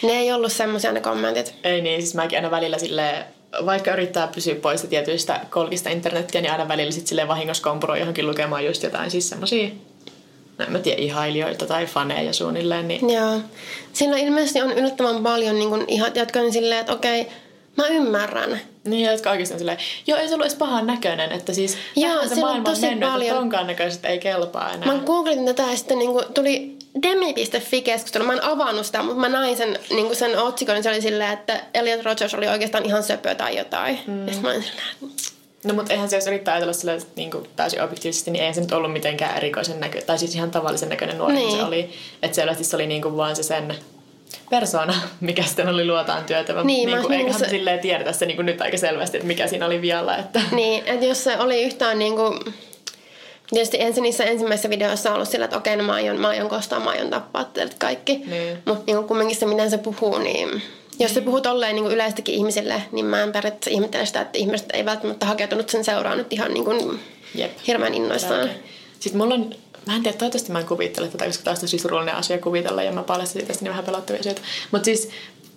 [0.03, 1.55] Ne ei ollut semmoisia ne kommentit.
[1.65, 3.25] Ei niin, siis mäkin aina välillä sille
[3.67, 8.65] vaikka yrittää pysyä pois tietyistä kolkista internettiä, niin aina välillä sitten vahingossa kompuroi johonkin lukemaan
[8.65, 9.69] just jotain siis semmosia
[10.59, 12.89] en mä tiedä, ihailijoita tai faneja suunnilleen.
[12.89, 13.11] Niin...
[13.11, 13.41] Joo.
[13.93, 17.27] Siinä ilmeisesti on yllättävän paljon niin ihan, jotka on silleen, että okei,
[17.77, 18.61] mä ymmärrän.
[18.85, 22.29] Niin, jotka oikeasti on silleen, joo, ei se ollut edes pahan näköinen, että siis joo,
[22.29, 23.23] se maailma on mennyt, paljon.
[23.23, 24.93] että tonkaan näköiset ei kelpaa enää.
[24.93, 28.25] Mä googletin tätä ja sitten niin kuin, tuli Demi.fi-keskustelu.
[28.25, 31.33] Mä en avannut sitä, mutta mä näin sen, niin sen otsikon, niin se oli silleen,
[31.33, 34.01] että Elliot Rogers oli oikeastaan ihan söpö tai jotain.
[34.07, 34.27] Mm.
[34.27, 35.15] Ja sitten mä olin silleen,
[35.65, 38.61] No mutta eihän se, jos yrittää ajatella sille niin kuin täysin objektiivisesti, niin ei se
[38.61, 41.57] nyt ollut mitenkään erikoisen näkö, tai siis ihan tavallisen näköinen nuori niin.
[41.57, 41.91] se oli.
[42.23, 43.75] Että selvästi se oli niin kuin vaan se sen
[44.51, 46.53] persona, mikä sitten oli luotaan työtä.
[46.53, 47.49] Niin, niin kuin, eiköhän se...
[47.49, 50.17] silleen tiedetä se niin kuin nyt aika selvästi, että mikä siinä oli vialla.
[50.17, 50.41] Että...
[50.53, 52.41] Niin, että jos se oli yhtään niin kuin,
[53.51, 56.49] Tietysti ensin niissä ensimmäisissä videoissa on ollut sillä, että okei, no mä aion, mä aion
[56.49, 58.23] kostaa, mä aion tappaa teidät kaikki.
[58.27, 58.59] Niin.
[58.65, 60.63] Mutta niin kumminkin se, miten se puhuu, niin
[60.99, 64.69] jos se puhuu tolleen niin yleistäkin ihmisille, niin mä en periaatteessa ihmettele sitä, että ihmiset
[64.73, 67.01] ei välttämättä hakeutunut sen seuraan nyt ihan niin kuin
[67.35, 67.51] Jep.
[67.67, 68.51] hirveän innoissaan.
[69.01, 69.55] Sitten mulla on,
[69.87, 72.83] mä en tiedä, toivottavasti mä en kuvittele tätä, koska taas on siis surullinen asia kuvitella
[72.83, 74.43] ja mä paljastin tästä niin vähän pelottavia asioita.
[74.71, 75.11] Mutta siis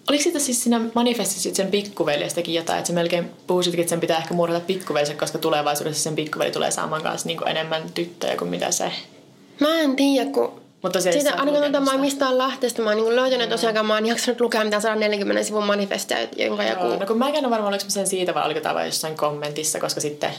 [0.10, 4.18] Oliko siitä siis siinä manifestissa sen pikkuveljestäkin jotain, että se melkein puhuisitkin, että sen pitää
[4.18, 8.72] ehkä murhata pikkuvelinsä, koska tulevaisuudessa sen pikkuveli tulee saamaan kanssa niin enemmän tyttöjä kuin mitä
[8.72, 8.92] se...
[9.60, 13.16] Mä en tiedä, kun mutta se Siitä ainakaan tuota, mä mistään lähteestä mä oon niin
[13.16, 16.84] löytänyt tosiaankaan, mä oon jaksanut lukea mitään 140 sivun manifestia, jonka joku...
[16.84, 19.80] No kun mä en ole varma, oliko sen siitä vai oliko tämä vain jossain kommentissa,
[19.80, 20.30] koska sitten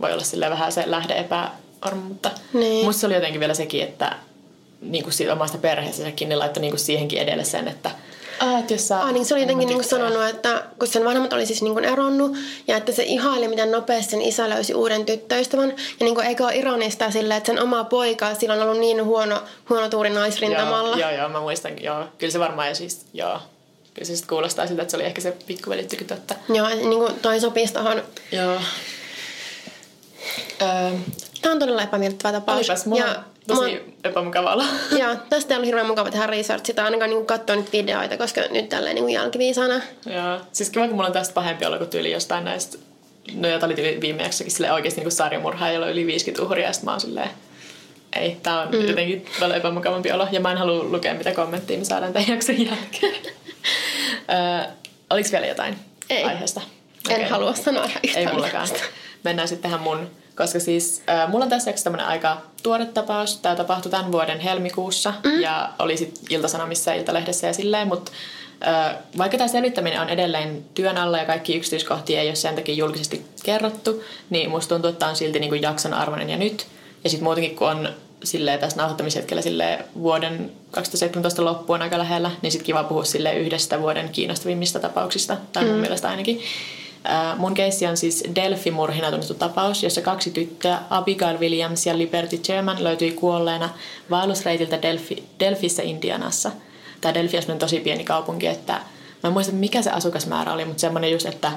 [0.00, 1.50] voi olla sille vähän se lähde epä,
[1.84, 2.84] varma, mutta Niin.
[2.84, 4.16] musta se oli jotenkin vielä sekin, että
[4.80, 7.90] niin kuin siitä omasta perheestäkin, niin laittoi niin kuin siihenkin edelle sen, että
[8.60, 11.46] Että jos sä, Ah, niin se oli jotenkin niin sanonut, että kun sen vanhemmat oli
[11.46, 15.68] siis niin eronnut ja että se ihaili, miten nopeasti sen isä löysi uuden tyttöystävän.
[15.70, 19.04] Ja niin kuin, eikö ole ironista silleen, että sen oma poika sillä on ollut niin
[19.04, 20.96] huono, huono tuuri naisrintamalla.
[20.96, 22.04] Joo, joo, joo, mä muistan, joo.
[22.18, 23.38] Kyllä se varmaan, ja siis, joo.
[23.94, 26.34] Kyllä se sitten kuulostaa siltä, että se oli ehkä se pikkuvelitykin totta.
[26.54, 28.02] Joo, niin kuin toi sopisi tohon.
[28.32, 28.60] Joo.
[30.62, 30.90] Öö,
[31.46, 32.56] Tämä on todella epämiellyttävä tapaus.
[32.58, 34.64] olipas, mulla ja on tosi mua- epämukava olla.
[35.00, 38.40] Joo, tästä ei ollut hirveän mukava tehdä researchia tai ainakaan niin katsoa nyt videoita, koska
[38.50, 39.74] nyt tälleen niin jälkiviisana.
[40.06, 40.40] Joo.
[40.52, 42.78] Siis kiva, kun mulla on tästä pahempi olla kuin tyyli jostain näistä,
[43.34, 46.66] no jota oli tyyli viime jaksokin silleen oikeasti niin sarjamurhaa, jolla on yli 50 uhria,
[46.66, 47.30] ja sit mä oon silleen,
[48.16, 48.88] ei, tää on mm.
[48.88, 52.66] jotenkin paljon epämukavampi olo, ja mä en halua lukea mitä kommenttia me saadaan tämän jakson
[52.66, 53.14] jälkeen.
[54.62, 54.70] Öö,
[55.10, 55.78] Oliko vielä jotain
[56.10, 56.24] Ei.
[56.24, 56.60] aiheesta?
[57.08, 57.28] En Okei.
[57.28, 58.68] halua sanoa yhtään Ei mullakaan.
[59.24, 63.36] Mennään sitten tähän mun, koska siis äh, mulla on tässä tämmönen aika tuore tapaus.
[63.36, 65.40] Tämä tapahtui tämän vuoden helmikuussa mm.
[65.40, 68.12] ja oli sitten Iltasanomissa ja Iltalehdessä ja silleen, mutta
[68.66, 72.74] äh, vaikka tämä selvittäminen on edelleen työn alla ja kaikki yksityiskohtia ei ole sen takia
[72.74, 76.66] julkisesti kerrottu, niin musta tuntuu, että tämä on silti niin kuin jakson arvoinen ja nyt.
[77.04, 77.88] Ja sitten muutenkin, kun on
[78.24, 83.80] silleen tässä nauhoittamishetkellä silleen vuoden 2017 loppuun aika lähellä, niin sitten kiva puhua silleen yhdestä
[83.80, 86.40] vuoden kiinnostavimmista tapauksista, tai mun mielestä ainakin.
[87.10, 92.40] Äh, mun keissi on siis Delphi-murhina tunnettu tapaus, jossa kaksi tyttöä, Abigail Williams ja Liberty
[92.44, 93.68] Sherman, löytyi kuolleena
[94.10, 96.50] vaellusreitiltä Delphi, Delphissä Indianassa.
[97.00, 98.72] Tämä Delphi on tosi pieni kaupunki, että
[99.22, 101.52] mä en muista mikä se asukasmäärä oli, mutta semmoinen just, että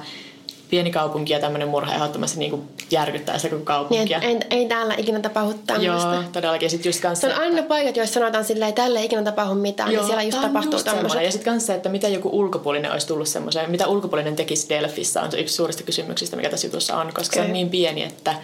[0.70, 4.18] pieni kaupunki ja tämmöinen murha ehdottomasti niin järkyttää sitä koko Niin, kaupunkia.
[4.18, 6.10] et ei, ei täällä ikinä tapahdu tämmöistä.
[6.10, 6.66] Joo, todellakin.
[6.66, 9.24] Ja sit just kanssa, Se on aina paikat, joissa sanotaan silleen, että tälle ei ikinä
[9.24, 11.24] tapahdu mitään, Joo, niin siellä just tapahtuu tämmöiset.
[11.24, 15.32] Ja sitten kanssa että mitä joku ulkopuolinen olisi tullut semmoiseen, mitä ulkopuolinen tekisi Delfissä, on
[15.32, 18.36] se yksi suurista kysymyksistä, mikä tässä jutussa on, koska se on niin pieni, että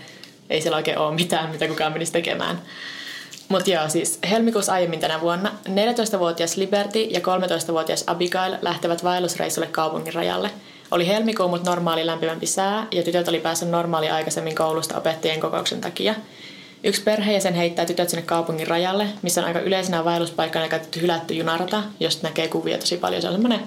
[0.50, 2.62] ei siellä oikein ole mitään, mitä kukaan menisi tekemään.
[3.50, 10.14] Mutta joo, siis helmikuussa aiemmin tänä vuonna 14-vuotias Liberty ja 13-vuotias Abigail lähtevät vaellusreissulle kaupungin
[10.14, 10.50] rajalle.
[10.92, 15.82] Oli helmikuu, mutta normaali lämpimämpi sää ja tytöt oli päässyt normaali aikaisemmin koulusta opettajien kokouksen
[15.82, 16.16] takia.
[16.84, 21.84] Yksi perheenjäsen heittää tytöt sinne kaupungin rajalle, missä on aika yleisenä vaelluspaikkana käytetty hylätty junarata,
[22.00, 23.22] josta näkee kuvia tosi paljon.
[23.22, 23.60] Se on semmoinen,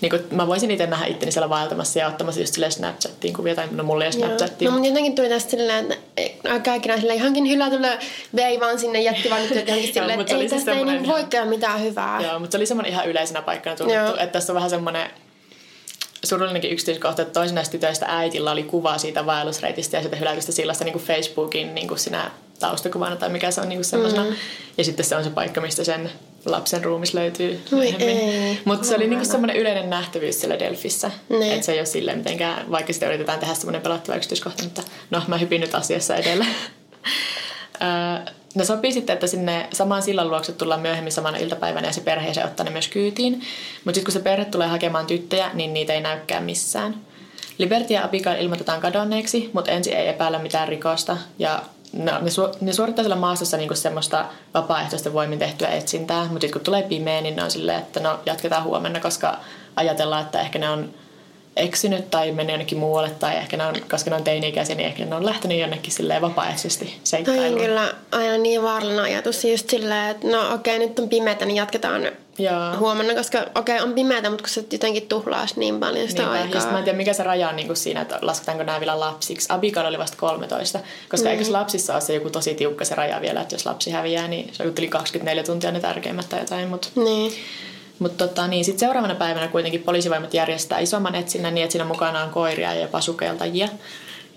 [0.00, 3.54] niin kuin, mä voisin itse nähdä itteni siellä vaeltamassa ja ottamassa just silleen Snapchattiin kuvia,
[3.54, 4.12] tai no mulla ei ole.
[4.12, 4.68] Snapchattia.
[4.68, 7.98] No, mutta jotenkin tuli tästä silleen, että kaikki silleen johonkin hylätylle
[8.36, 11.82] vei vaan sinne jätti vaan nyt johonkin silleen, että ei tästä ei niin tehdä mitään
[11.82, 12.20] hyvää.
[12.20, 15.10] Joo, mutta se oli semmoinen ihan yleisenä paikkana tunnettu, että tässä on vähän semmoinen
[16.24, 20.84] surullinenkin yksityiskohta, että toisen näistä tytöistä äitillä oli kuva siitä vaellusreitistä ja siitä hylätystä sillasta
[20.84, 24.24] niin kuin Facebookin niin kuin sinä taustakuvana tai mikä se on niin kuin semmoisena.
[24.24, 24.36] Mm.
[24.78, 26.10] Ja sitten se on se paikka, mistä sen
[26.44, 27.60] lapsen ruumis löytyy
[28.64, 31.10] Mutta se oli niin semmoinen yleinen nähtävyys siellä Delfissä.
[31.28, 31.52] Niin.
[31.52, 35.22] Että se ei ole silleen mitenkään, vaikka sitä yritetään tehdä semmoinen pelottava yksityiskohta, mutta no
[35.28, 36.46] mä hypin nyt asiassa edellä.
[38.54, 42.46] No sopii sitten, että sinne samaan sillan luokse tullaan myöhemmin samana iltapäivänä ja se perheeseen
[42.46, 43.32] ottaa ne myös kyytiin.
[43.84, 46.96] Mutta sitten kun se perhe tulee hakemaan tyttöjä, niin niitä ei näykään missään.
[47.58, 51.16] Liberty ja Abigail ilmoitetaan kadonneeksi, mutta ensin ei epäillä mitään rikosta.
[51.38, 56.40] Ja no, ne, su- ne suorittaa siellä maastossa niinku semmoista vapaaehtoisten voimin tehtyä etsintää, mutta
[56.40, 59.38] sitten kun tulee pimeä, niin ne on silleen, että no jatketaan huomenna, koska
[59.76, 60.94] ajatellaan, että ehkä ne on
[61.60, 65.04] eksynyt tai mennyt jonnekin muualle tai ehkä ne on, koska ne on teini-ikäisiä, niin ehkä
[65.04, 67.60] ne on lähtenyt jonnekin silleen vapaaehtoisesti Toi on seikkailuun.
[67.60, 72.08] kyllä aina niin vaarallinen ajatus just silleen, että no okei, nyt on pimeätä, niin jatketaan
[72.38, 72.76] Joo.
[72.78, 76.36] huomenna, koska okei, on pimeätä, mutta kun se jotenkin tuhlaa niin paljon sitä Niinpä.
[76.36, 76.60] Ja aikaa.
[76.60, 79.00] sit mä en tiedä, mikä se raja on niin kuin siinä, että lasketaanko nämä vielä
[79.00, 79.48] lapsiksi.
[79.52, 81.32] Abigail oli vasta 13, koska mm.
[81.32, 84.50] eikö lapsissa ole se joku tosi tiukka se raja vielä, että jos lapsi häviää, niin
[84.52, 86.68] se on yli 24 tuntia ne tärkeimmät tai jotain.
[86.68, 87.32] Mutta Niin.
[88.00, 92.22] Mutta tota, niin, sitten seuraavana päivänä kuitenkin poliisivoimat järjestää isomman etsinnän niin, että siinä mukana
[92.22, 93.68] on koiria ja jopa sukeltajia.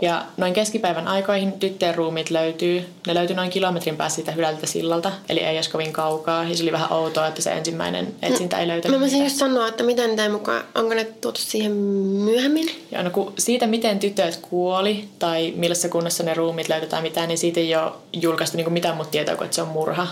[0.02, 2.86] Ja noin keskipäivän aikoihin tyttöjen ruumiit löytyy.
[3.08, 6.43] Ne löytyi noin kilometrin päässä siitä hylältä sillalta, eli ei edes kovin kaukaa.
[6.43, 9.67] Ja se oli vähän outoa, että se ensimmäinen etsintä ei löytänyt Mä voisin just sanoa,
[9.67, 12.69] että miten tein mukaan, onko ne tuotu siihen myöhemmin?
[12.91, 17.38] Ja no kun siitä, miten tytöt kuoli tai millaisessa kunnossa ne ruumit löydetään mitään, niin
[17.38, 20.08] siitä ei ole julkaistu niin mitään muuta tietoa kuin, että se on murha.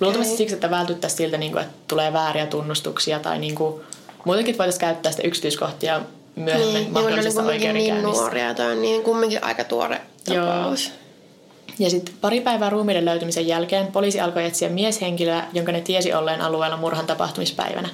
[0.00, 3.80] Luultavasti siksi, että vältyttäisiin siltä, niin kuin, että tulee vääriä tunnustuksia tai niin kuin,
[4.24, 6.00] muutenkin voitaisiin käyttää sitä yksityiskohtia
[6.36, 8.22] myöhemmin Niin, mahdollisessa niin oikeudenkäynnissä.
[8.22, 10.46] nuoria, toi on niin kumminkin aika tuore Joo.
[10.46, 10.92] tapaus.
[11.78, 16.40] Ja sitten pari päivää ruumiiden löytymisen jälkeen poliisi alkoi etsiä mieshenkilöä, jonka ne tiesi olleen
[16.40, 17.88] alueella murhan tapahtumispäivänä.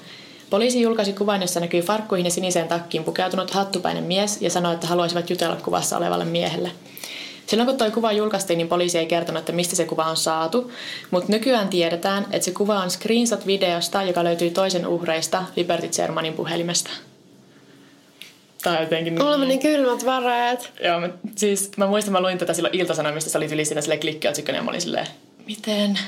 [0.51, 4.87] Poliisi julkaisi kuvan, jossa näkyy farkkuihin ja siniseen takkiin pukeutunut hattupäinen mies ja sanoi, että
[4.87, 6.71] haluaisivat jutella kuvassa olevalle miehelle.
[7.53, 10.73] Silloin kun tuo kuva julkaistiin, niin poliisi ei kertonut, että mistä se kuva on saatu,
[11.11, 16.91] mutta nykyään tiedetään, että se kuva on screenshot-videosta, joka löytyy toisen uhreista Liberty Shermanin puhelimesta.
[18.63, 19.41] Tai jotenkin Mulla niin.
[19.41, 20.73] meni kylmät väreet.
[20.85, 24.01] Joo, mä, siis mä muistan, mä luin tätä silloin iltasanomista, se oli yli siinä silleen
[24.01, 25.07] klikkiotsikko, ja mä olin silleen,
[25.47, 25.99] miten?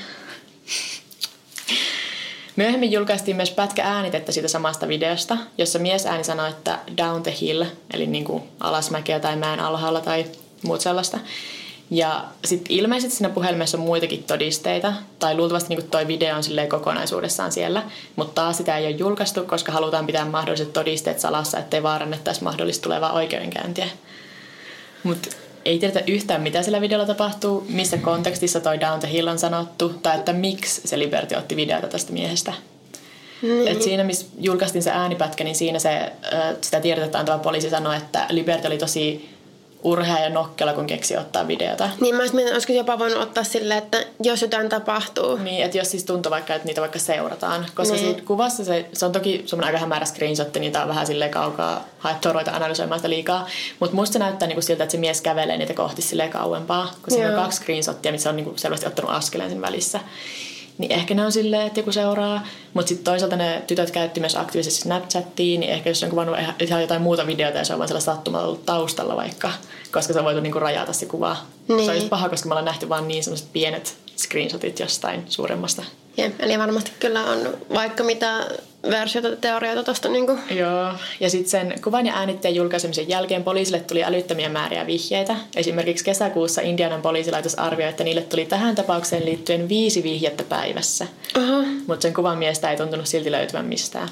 [2.57, 7.35] Myöhemmin julkaistiin myös pätkä äänitettä siitä samasta videosta, jossa mies ääni sanoi, että down the
[7.41, 10.25] hill, eli niin kuin alasmäkeä tai mäen alhaalla tai
[10.65, 11.19] muut sellaista.
[11.91, 16.69] Ja sitten ilmeisesti siinä puhelimessa on muitakin todisteita, tai luultavasti niin toi video on silleen
[16.69, 17.83] kokonaisuudessaan siellä,
[18.17, 22.83] mutta taas sitä ei ole julkaistu, koska halutaan pitää mahdolliset todisteet salassa, ettei vaarannettaisi mahdollista
[22.83, 23.89] tulevaa oikeudenkäyntiä.
[25.03, 25.29] Mutta
[25.65, 29.89] ei tiedetä yhtään, mitä sillä videolla tapahtuu, missä kontekstissa toi Down the Hill on sanottu,
[29.89, 32.53] tai että miksi se Liberty otti videota tästä miehestä.
[33.43, 33.67] Mm.
[33.67, 36.13] Et siinä, missä julkaistiin se äänipätkä, niin siinä se,
[36.61, 39.34] sitä tiedotetta antava poliisi sanoi, että Liberty oli tosi
[39.85, 41.89] urhea ja nokkela, kun keksi ottaa videota.
[42.01, 45.37] Niin mä mietin, olisiko jopa voinut ottaa silleen, että jos jotain tapahtuu.
[45.37, 47.67] Niin, että jos siis tuntuu vaikka, että niitä vaikka seurataan.
[47.75, 48.05] Koska Niin.
[48.07, 51.31] siitä kuvassa se, se on toki semmoinen aika hämärä screenshot, niin tää on vähän silleen
[51.31, 53.47] kaukaa haettua ruveta analysoimaan sitä liikaa.
[53.81, 56.93] Mutta musta se näyttää niinku siltä, että se mies kävelee niitä kohti silleen kauempaa.
[57.03, 60.01] Kun siinä on kaksi screenshottia, missä on niinku selvästi ottanut askeleen sen välissä.
[60.79, 62.47] Niin ehkä ne on silleen, että joku seuraa.
[62.75, 66.81] Mutta sitten toisaalta ne tytöt käytti myös aktiivisesti Snapchattiin, niin ehkä jos on kuvannut ihan-
[66.81, 69.51] jotain muuta videota ja se on vaan sellaista sattumalla ollut taustalla vaikka,
[69.93, 71.37] koska se on voitu niinku rajata se kuva.
[71.67, 71.95] Se on Niin.
[71.95, 75.83] just paha, koska me ollaan nähty vaan niin sellaiset pienet screenshotit jostain suuremmasta
[76.17, 78.47] Jep, eli varmasti kyllä on vaikka mitä
[78.91, 80.39] versioita, teorioita tosta niinku.
[80.51, 85.37] Joo, ja sitten sen kuvan ja äänitteen julkaisemisen jälkeen poliisille tuli älyttömiä määriä vihjeitä.
[85.57, 91.07] Esimerkiksi kesäkuussa Indianan poliisilaitos arvioi, että niille tuli tähän tapaukseen liittyen viisi vihjettä päivässä.
[91.35, 91.63] Aha.
[91.87, 94.09] Mutta sen kuvan miestä ei tuntunut silti löytyvän mistään.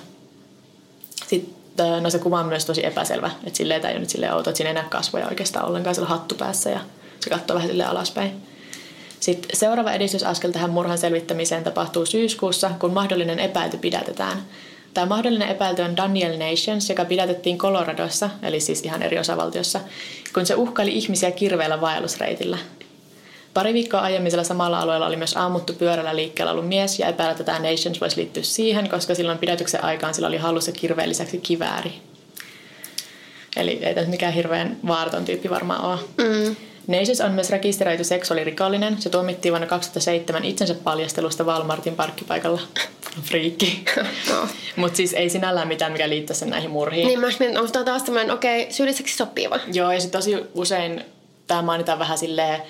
[1.26, 4.34] Sitten no se kuva on myös tosi epäselvä, että silleen tämä ei ole nyt silleen
[4.34, 6.80] outo, että siinä ei näe kasvoja oikeastaan ollenkaan sillä hattu päässä ja
[7.20, 8.51] se katsoo vähän silleen alaspäin.
[9.22, 14.42] Sitten seuraava edistysaskel tähän murhan selvittämiseen tapahtuu syyskuussa, kun mahdollinen epäilty pidätetään.
[14.94, 19.80] Tämä mahdollinen epäilty on Daniel Nations, joka pidätettiin Coloradossa, eli siis ihan eri osavaltiossa,
[20.35, 22.58] kun se uhkaili ihmisiä kirveellä vaellusreitillä.
[23.54, 27.32] Pari viikkoa aiemmin sillä samalla alueella oli myös ammuttu pyörällä liikkeellä ollut mies ja epäillä,
[27.32, 31.38] että tämä Nations voisi liittyä siihen, koska silloin pidätyksen aikaan sillä oli hallussa kirveen lisäksi
[31.38, 31.92] kivääri.
[33.56, 35.98] Eli ei nyt mikään hirveän vaaraton tyyppi varmaan ole.
[36.18, 36.56] Mm.
[36.87, 39.03] Nations on myös rekisteröity seksuaalirikollinen.
[39.03, 42.61] Se tuomittiin vuonna 2007 itsensä paljastelusta Walmartin parkkipaikalla.
[43.29, 43.85] Friikki.
[44.31, 44.49] No.
[44.77, 47.07] Mutta siis ei sinällään mitään, mikä liittäisi sen näihin murhiin.
[47.07, 49.61] Niin mä mietin, onko tää taas tämmönen, okei, okay, syylliseksi sopiva.
[49.73, 51.05] Joo, ja sitten tosi usein
[51.47, 52.62] tämä mainitaan vähän silleen,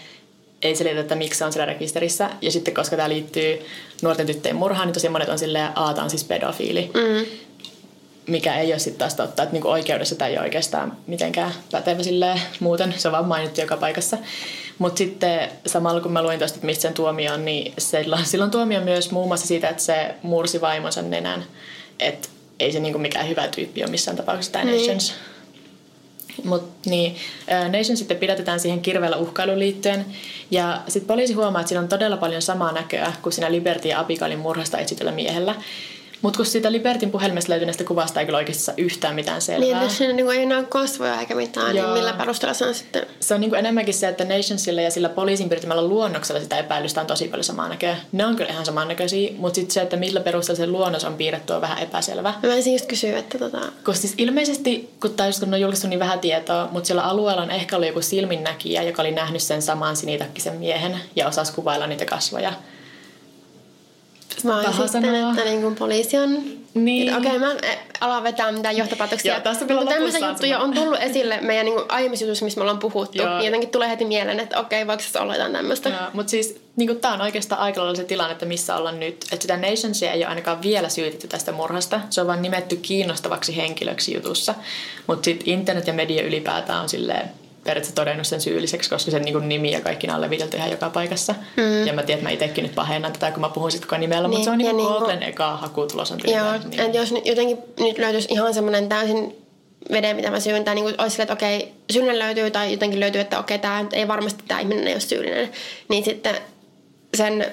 [0.62, 2.30] ei selitä, että miksi se on siellä rekisterissä.
[2.42, 3.58] Ja sitten koska tämä liittyy
[4.02, 6.90] nuorten tyttöjen murhaan, niin tosi monet on silleen, a, tää on siis pedofiili.
[6.94, 7.26] Mm.
[8.26, 12.02] Mikä ei ole sitten taas totta, että niinku oikeudessa tämä ei ole oikeastaan mitenkään pätevä
[12.02, 12.94] silleen muuten.
[12.96, 14.18] Se on vaan mainittu joka paikassa.
[14.78, 18.50] Mutta sitten samalla kun mä luin tuosta, että mistä sen tuomio on, niin silloin, silloin
[18.50, 21.44] tuomio myös muun muassa siitä, että se mursi vaimonsa nenän.
[21.98, 22.28] Että
[22.60, 24.80] ei se niinku mikään hyvä tyyppi ole missään tapauksessa tämä Niin.
[24.80, 25.14] Nations.
[26.44, 27.16] Mut niin,
[27.48, 30.06] Nation sitten pidätetään siihen kirveellä uhkailuun liittyen.
[30.50, 34.00] Ja sitten poliisi huomaa, että siinä on todella paljon samaa näköä kuin siinä Liberty ja
[34.00, 35.54] Abigailin murhasta etsityllä miehellä.
[36.22, 39.60] Mutta kun siitä Libertin puhelimesta löytyneestä kuvasta ei kyllä oikeasti saa yhtään mitään selvää.
[39.60, 41.86] Niin, jos siinä niinku ei näy kasvoja eikä mitään, Joo.
[41.86, 43.06] niin millä perusteella se on sitten...
[43.20, 47.00] Se on niin kuin enemmänkin se, että Nationsilla ja sillä poliisin piirtämällä luonnoksella sitä epäilystä
[47.00, 47.96] on tosi paljon samaa näköä.
[48.12, 51.52] Ne on kyllä ihan samannäköisiä, mutta sitten se, että millä perusteella se luonnos on piirretty
[51.52, 52.34] on vähän epäselvä.
[52.42, 53.58] Mä ensin just kysyä, että tota...
[53.58, 57.42] Koska siis ilmeisesti, kun, tai just kun on julkaistu niin vähän tietoa, mutta siellä alueella
[57.42, 61.86] on ehkä ollut joku silminnäkijä, joka oli nähnyt sen saman sinitakkisen miehen ja osasi kuvailla
[61.86, 62.52] niitä kasvoja.
[64.44, 65.30] Vai Paha sitten, sanoa.
[65.30, 66.42] että niin kuin poliisi on...
[66.74, 67.16] Niin.
[67.16, 67.58] Okei, mä en
[68.00, 69.34] ala vetää mitään johtopäätöksiä.
[69.34, 72.62] Joo, tässä Mutta tämmöisiä on juttuja on tullut esille meidän niin aiemmissa jutuissa, missä me
[72.62, 73.22] ollaan puhuttu.
[73.22, 73.36] Joo.
[73.36, 76.10] Niin jotenkin tulee heti mieleen, että okei, voiko se olla jotain tämmöistä.
[76.12, 79.24] Mutta siis niin tämä on oikeastaan aika lailla se tilanne, että missä ollaan nyt.
[79.32, 82.00] Että sitä Nationsia ei ole ainakaan vielä syytetty tästä murhasta.
[82.10, 84.54] Se on vaan nimetty kiinnostavaksi henkilöksi jutussa.
[85.06, 87.30] Mutta sitten internet ja media ylipäätään on silleen
[87.64, 91.34] periaatteessa todennut sen syylliseksi, koska sen niin nimi ja kaikki on levitelty ihan joka paikassa.
[91.56, 91.86] Mm.
[91.86, 94.28] Ja mä tiedän, että mä itsekin nyt pahennan tätä, kun mä puhun sitten koko nimellä,
[94.28, 96.80] mutta Niin, se on niin niinku- Googlen eka hakutulos on Joo, niin.
[96.80, 99.36] että jos nyt jotenkin nyt löytyisi ihan semmoinen täysin
[99.92, 103.00] veden, mitä mä syyn, tai niin kuin olisi silleen, että okei, syyllinen löytyy, tai jotenkin
[103.00, 105.50] löytyy, että okei, tämä ei varmasti tämä ihminen ei ole syyllinen,
[105.88, 106.36] niin sitten
[107.16, 107.46] sen,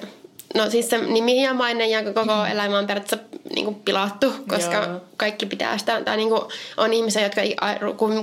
[0.54, 4.76] no siis se nimi ja maine ja koko elämä on periaatteessa niin kuin pilattu, koska
[4.76, 5.00] Joo.
[5.16, 6.42] kaikki pitää sitä, tai niin kuin
[6.76, 7.40] on ihmisiä, jotka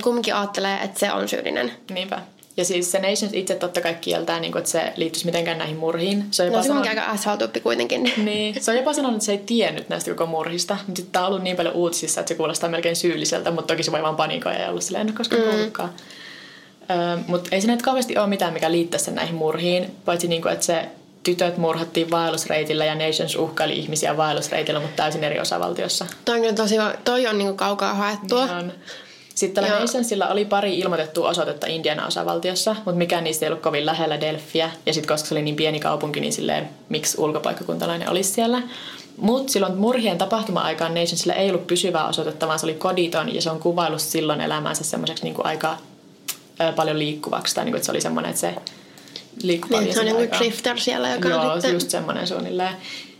[0.02, 1.72] kumminkin ajattelee, että se on syyllinen.
[1.90, 2.22] Niinpä.
[2.58, 5.76] Ja siis se Nations itse totta kai kieltää, niin kuin, että se liittyisi mitenkään näihin
[5.76, 6.24] murhiin.
[6.30, 8.02] Se on No se onkin aika asshole kuitenkin.
[8.24, 10.76] niin, se on jopa sanonut, että se ei tiennyt näistä koko murhista.
[10.86, 13.82] Mutta sitten tämä on ollut niin paljon uutisissa, että se kuulostaa melkein syylliseltä, mutta toki
[13.82, 15.48] se voi vaan panikoida ja olla silleen, en ole koskaan mm.
[15.48, 15.90] kuullutkaan.
[16.90, 20.42] Öö, mutta ei se nyt kauheasti ole mitään, mikä liittäisi sen näihin murhiin, paitsi niin
[20.42, 20.88] kuin, että se
[21.28, 26.06] tytöt murhattiin vaellusreitillä ja Nations uhkaili ihmisiä vaellusreitillä, mutta täysin eri osavaltiossa.
[26.24, 28.42] Toi on tosi, toi on niin kuin kaukaa haettua.
[28.42, 28.72] On.
[29.34, 29.78] Sitten tällä.
[29.78, 34.70] Nationsilla oli pari ilmoitettua osoitetta Indiana osavaltiossa, mutta mikään niistä ei ollut kovin lähellä Delphiä.
[34.86, 38.62] Ja sitten koska se oli niin pieni kaupunki, niin silleen, miksi ulkopaikkakuntalainen olisi siellä.
[39.16, 43.50] Mutta silloin murhien tapahtuma-aikaan Nationsilla ei ollut pysyvää osoitetta, vaan se oli koditon ja se
[43.50, 45.76] on kuvaillut silloin elämänsä semmoiseksi niin aika
[46.76, 47.54] paljon liikkuvaksi.
[47.54, 48.54] Tai niin kuin, että se oli semmoinen, että se
[49.42, 51.72] liikkui paljon Niin, se on joku drifter siellä, joka Joo, sitten...
[51.72, 52.74] just semmoinen suunnilleen.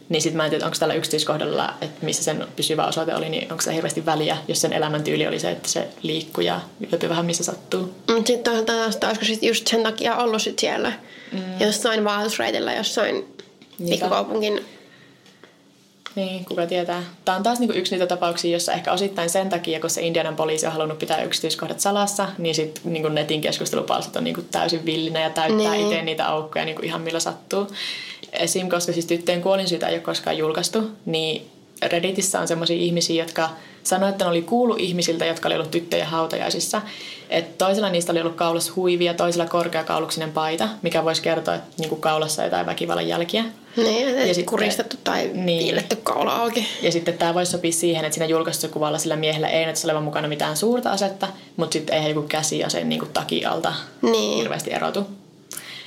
[0.09, 3.53] Niin sitten mä en tiedä, onko tällä yksityiskohdalla, että missä sen pysyvä osoite oli, niin
[3.53, 6.61] onko se hirveästi väliä, jos sen elämäntyyli oli se, että se liikkuu ja
[6.93, 7.95] yöpy vähän missä sattuu.
[8.09, 10.93] Mutta sitten toisaalta olisiko sit just sen takia ollut sit siellä
[11.33, 11.61] mm.
[11.61, 13.25] jossain vaellusreitillä, jossain
[13.89, 14.65] pikkukaupunkin...
[16.19, 17.03] Niin, kuka tietää.
[17.25, 20.37] Tämä on taas niinku yksi niitä tapauksia, jossa ehkä osittain sen takia, kun se Indianan
[20.37, 25.21] poliisi on halunnut pitää yksityiskohdat salassa, niin sitten niinku netin keskustelupalstat on niinku täysin villinä
[25.21, 25.85] ja täyttää Niin.
[25.87, 27.67] itse niitä aukkoja niinku ihan millä sattuu.
[28.33, 28.69] Esim.
[28.69, 31.43] koska siis tyttöjen kuolinsyytä ei ole koskaan julkaistu, niin
[31.83, 33.51] Redditissä on sellaisia ihmisiä, jotka
[33.83, 36.83] sanoivat, että ne oli kuullut ihmisiltä, jotka oli ollut tyttöjen hautajaisissa.
[37.31, 41.69] Että toisella niistä oli ollut kaulassa huivi ja toisella korkeakauluksinen paita, mikä voisi kertoa, että
[41.79, 43.45] niinku kaulassa on jotain väkivallan jälkiä.
[43.77, 45.65] Niin, Ja ja sitten- kuristettu tai Niin.
[45.65, 46.67] piiletty kaula auki.
[46.83, 50.03] Ja sitten tämä voisi sopia siihen, että siinä julkaistussa kuvalla sillä miehellä ei näyttäisi olevan
[50.03, 54.37] mukana mitään suurta asetta, mutta sitten eihän joku käsi ja sen niin takialta Niin.
[54.37, 55.07] hirveästi erotu.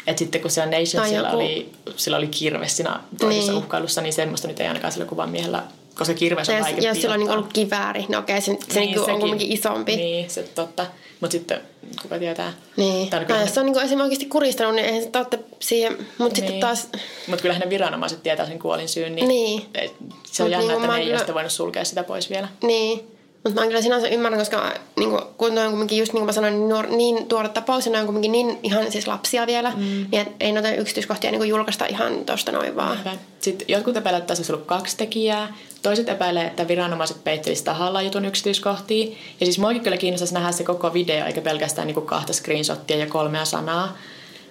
[0.08, 3.64] Et sitten kun siellä Nationsilla joku- oli, sillä oli kirves siinä toisessa Niin.
[3.64, 5.64] uhkailussa, niin semmoista nyt ei ainakaan sillä kuvan miehellä,
[6.02, 8.92] koska kirves on jos, jos sillä on niinku ollut kivääri, no okei, se, se niin,
[8.96, 9.96] niinku on kuitenkin isompi.
[9.96, 10.86] Niin, se totta.
[11.20, 11.62] Mutta sitten,
[12.02, 12.54] kuka tietää.
[12.78, 13.10] Niin.
[13.10, 15.94] Tai No, jos se on niinku esimerkiksi kuristanut, niin eihän se taatte siihen.
[15.98, 16.36] Mutta niin.
[16.36, 16.62] sitten Niin.
[16.62, 16.88] taas,
[17.28, 19.66] Mutta kyllähän ne viranomaiset tietää sen kuolinsyyn, niin, Niin.
[19.76, 19.94] et
[20.32, 22.48] se on Mut jännä, niinku että ne ei ole sitten voinut sulkea sitä pois vielä.
[22.64, 23.11] niin.
[23.44, 26.32] Mutta mä kyllä sinänsä ymmärrän, koska niinku, kun toi on kuitenkin just niin kuin mä
[26.32, 29.72] sanoin, niin, nuor, niin tuore tapaus, ja ne on kuitenkin niin ihan siis lapsia vielä,
[29.76, 29.82] mm.
[29.82, 32.94] niin et ei noita yksityiskohtia niinku julkaista ihan tosta noin vaan.
[32.94, 33.12] Niinpä.
[33.40, 35.56] Sitten jotkut epäilevät, että tässä olisi ollut kaksi tekijää.
[35.82, 39.16] Toiset epäilee, että viranomaiset peittelisivät tahallaan jutun yksityiskohtia.
[39.40, 43.08] Ja siis muakin kyllä kiinnostaisi nähdä se koko video, eikä pelkästään niinku kahta screenshottia ja
[43.08, 43.98] kolmea sanaa.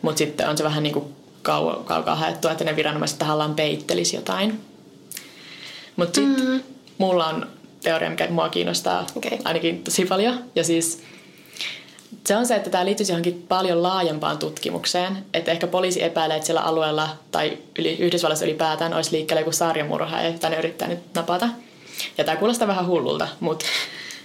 [0.03, 1.13] Mutta sitten on se vähän niinku
[1.49, 4.61] kau- kaukaa haettua, että ne viranomaiset tahallaan peittelisi jotain.
[5.97, 6.61] Mutta sitten mm.
[6.99, 7.47] mulla on
[7.83, 9.39] teoria, mikä mua kiinnostaa Okei.
[9.45, 10.45] ainakin tosi paljon.
[10.55, 11.03] Ja siis
[12.27, 15.25] se on se, että tämä liittyisi johonkin paljon laajempaan tutkimukseen.
[15.35, 20.23] Että ehkä poliisi epäilee, että siellä alueella tai yli, Yhdysvalloissa ylipäätään olisi liikkeellä joku sarjamurha,
[20.23, 21.49] jota ne yrittää nyt napata.
[22.19, 23.67] Ja tämä kuulostaa vähän hullulta, mutta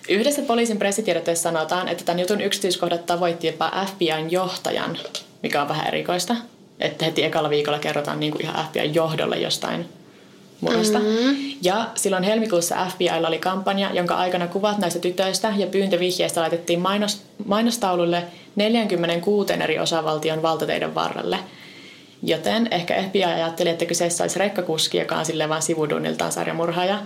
[0.10, 4.98] yhdessä poliisin pressitiedotteessa sanotaan, että tämän jutun yksityiskohdat tavoitti jopa FBIn johtajan,
[5.44, 6.36] mikä on vähän erikoista.
[6.80, 9.89] Että heti ekalla viikolla kerrotaan niin kuin ihan FBIn johdolle jostain
[10.62, 11.00] murhasta.
[11.00, 11.36] Mm-hmm.
[11.62, 17.22] Ja silloin helmikuussa FBIlla oli kampanja, jonka aikana kuvat näistä tytöistä ja pyyntövihjeistä laitettiin mainos,
[17.46, 18.24] mainostaululle
[18.56, 21.39] 46 eri osavaltion valtateiden varrelle.
[22.24, 27.00] Joten ehkä FBI ajatteli, että kyseessä olisi rekkakuski, joka on silleen vaan sivudunniltaan sarjamurhaaja.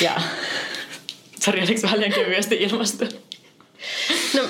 [0.00, 0.12] Ja
[1.44, 3.04] Sori, oliko vähän liian kevyesti ilmastu?
[4.34, 4.42] No,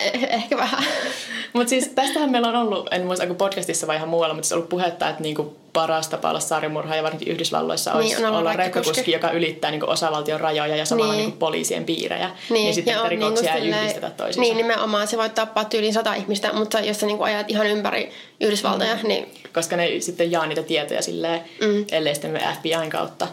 [0.00, 0.84] eh- ehkä vähän.
[1.52, 4.54] Mutta siis tästähän meillä on ollut, en muista onko podcastissa vai ihan muualla, mutta se
[4.54, 8.34] on ollut puhetta, että niinku paras tapa olla sarjamurha ja varsinkin Yhdysvalloissa olisi Niin, on
[8.36, 9.12] olla rekkakuski.
[9.12, 11.22] joka ylittää niinku osavaltion rajoja ja samalla Niin.
[11.22, 12.30] niinku poliisien piirejä.
[12.50, 14.40] Niin, sitten ja on rikoksia ei silleen- yhdistetä toisiinsa.
[14.40, 15.06] Niin, nimenomaan.
[15.06, 19.08] Se voi tappaa tyyliin sata ihmistä, mutta jos sä niinku ajat ihan ympäri Yhdysvaltoja, mm.
[19.08, 21.84] niin koska ne ei sitten jaa niitä tietoja silleen, mm.
[21.92, 23.28] ellei sitten me FBIn kautta.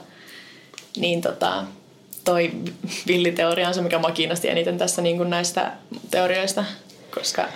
[0.98, 1.64] Niin tota,
[2.26, 2.52] toi
[3.08, 5.72] villiteoria on se, mikä mua kiinnosti eniten tässä niin kuin näistä
[6.12, 6.66] teorioista,
[7.16, 7.48] koska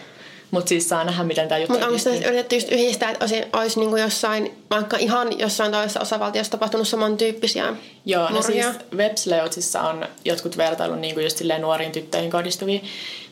[0.52, 3.44] mutta siis saa nähdä, miten tämä juttu Mutta onko se yritetty just yhdistää, että olisi,
[3.54, 7.74] olisi niinku jossain, vaikka ihan jossain toisessa osavaltiossa tapahtunut samantyyppisiä
[8.10, 8.74] Joo, no siis murhia?
[8.98, 12.80] websleutsissa on jotkut vertailun niin kuin just nuoriin tyttöihin kohdistuvia,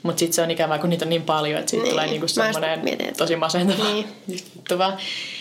[0.04, 1.92] mutta sitten se on ikävää, kun niitä on niin paljon, että siitä Niin.
[1.92, 4.08] tulee niin kuin semmoinen tosi masentava Niin.
[4.56, 4.98] juttu vaan.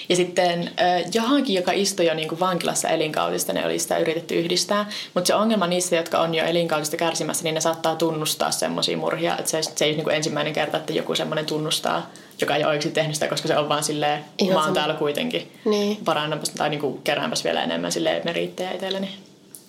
[0.08, 0.70] Ja sitten
[1.14, 5.34] johonkin, joka istui jo niin kuin vankilassa elinkautista, ne oli sitä yritetty yhdistää, mutta se
[5.34, 9.62] ongelma niissä, jotka on jo elinkautista kärsimässä, niin ne saattaa tunnustaa semmoisia murhia, että se,
[9.62, 12.90] se ei ole niin kuin ensimmäinen kerta, että joku semmoinen tunnustaa, joka ei ole oikeasti
[12.90, 14.74] tehnyt sitä, koska se on vaan silleen, Ihan mä oon sama.
[14.74, 15.96] täällä kuitenkin Niin.
[16.04, 19.10] parannamassa tai niin kuin keräämässä vielä enemmän silleen meriittejä itselleni.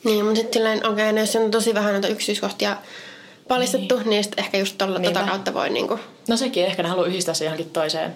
[0.03, 2.77] Niin, mutta sitten silleen, okei, okay, jos on tosi vähän noita yksityiskohtia
[3.47, 5.01] paljastettu, niin, niin sitten ehkä just Niinpä.
[5.19, 5.99] tota kautta voi niinku...
[6.27, 8.15] No sekin, ehkä ne haluaa yhdistää se johonkin toiseen.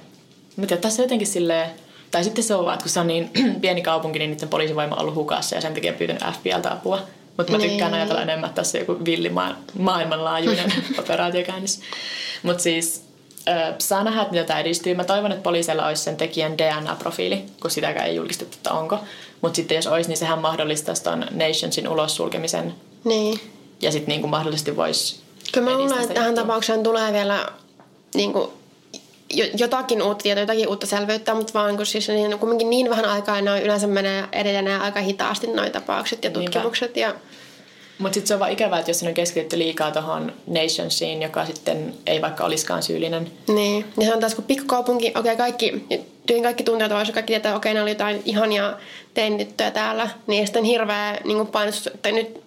[0.56, 1.70] Tiedän, tässä jotenkin silleen,
[2.12, 4.96] tai sitten se on vaan, että kun se on niin pieni kaupunki, niin niiden poliisivoima
[4.96, 7.00] on ollut hukassa ja sen takia pyytänyt FBIltä apua.
[7.38, 8.02] Mutta mä tykkään Niin.
[8.02, 11.82] ajatella enemmän, että tässä on joku villi maa- maailmanlaajuinen operaatio käynnissä.
[12.44, 13.04] Mutta siis
[13.80, 14.96] saa nähdä, että mitä tämä edistyy.
[14.96, 19.00] Mä toivon, että poliisilla olisi sen tekijän DNA-profiili, kun sitäkään ei julkistettu, että onko.
[19.42, 22.74] Mutta sitten jos olisi, niin sehän mahdollistaisi ton Nationsin ulos sulkemisen
[23.04, 23.40] Niin.
[23.82, 25.20] ja sitten niinku mahdollisesti voisi
[25.54, 27.48] Kyllä mä luulen, että tähän tapaukseen tulee vielä
[28.16, 28.54] niinku,
[29.34, 33.06] jo, jotakin uutta tietoa, jotakin uutta selvyyttä, mutta vaan kun siis niin, kuitenkin niin vähän
[33.06, 36.52] aikaa, ja ne yleensä menee edelleen aika hitaasti noin tapaukset ja Niinpä.
[36.52, 36.98] tutkimukset.
[36.98, 37.16] Ja,
[38.02, 41.46] Mutta sitten se on vaan ikävää, että jos siinä on keskitytty liikaa tuohon Nationsiin, joka
[41.46, 43.32] sitten ei vaikka olisikaan syyllinen.
[43.48, 45.86] Niin, ja se on taas kun pikkukaupunki, okei okay, kaikki,
[46.26, 48.74] tyyliin kaikki tunteet vaan, kaikki tietää, okei, okay, ne oli jotain ihania
[49.14, 52.42] teinityttöjä täällä, niin sitten hirveä niin painostus, että nyt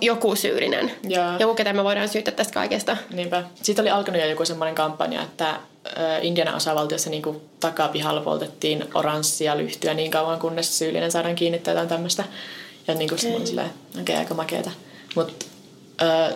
[0.00, 0.92] joku syyllinen.
[1.08, 1.36] Jaa.
[1.40, 2.96] Joku, ketä me voidaan syyttää tästä kaikesta.
[3.10, 3.44] Niinpä.
[3.62, 5.54] Sitten oli alkanut jo joku semmoinen kampanja, että
[6.22, 11.72] Indiana osavaltiossa niin kuin takapihalla poltettiin oranssia lyhtyä niin kauan, kunnes syyllinen saadaan kiinni tai
[11.72, 12.24] jotain tämmöistä.
[12.86, 13.30] Ja niin kuin okay.
[13.30, 14.70] sitten silleen, okei, okay, aika makeeta.
[15.16, 15.46] Mut,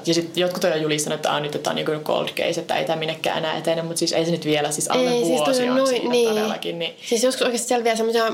[0.07, 2.85] ja sitten jotkut on jo julistanut, että, nyt että on niin cold case, että ei
[2.85, 5.55] tämä minnekään enää etene, mutta siis ei se nyt vielä, siis alle ei, siis vuosi
[5.55, 6.29] siis on noin, siinä niin.
[6.29, 6.79] todellakin.
[6.79, 6.97] Niin.
[7.07, 8.33] Siis joskus oikeasti selviää semmoisia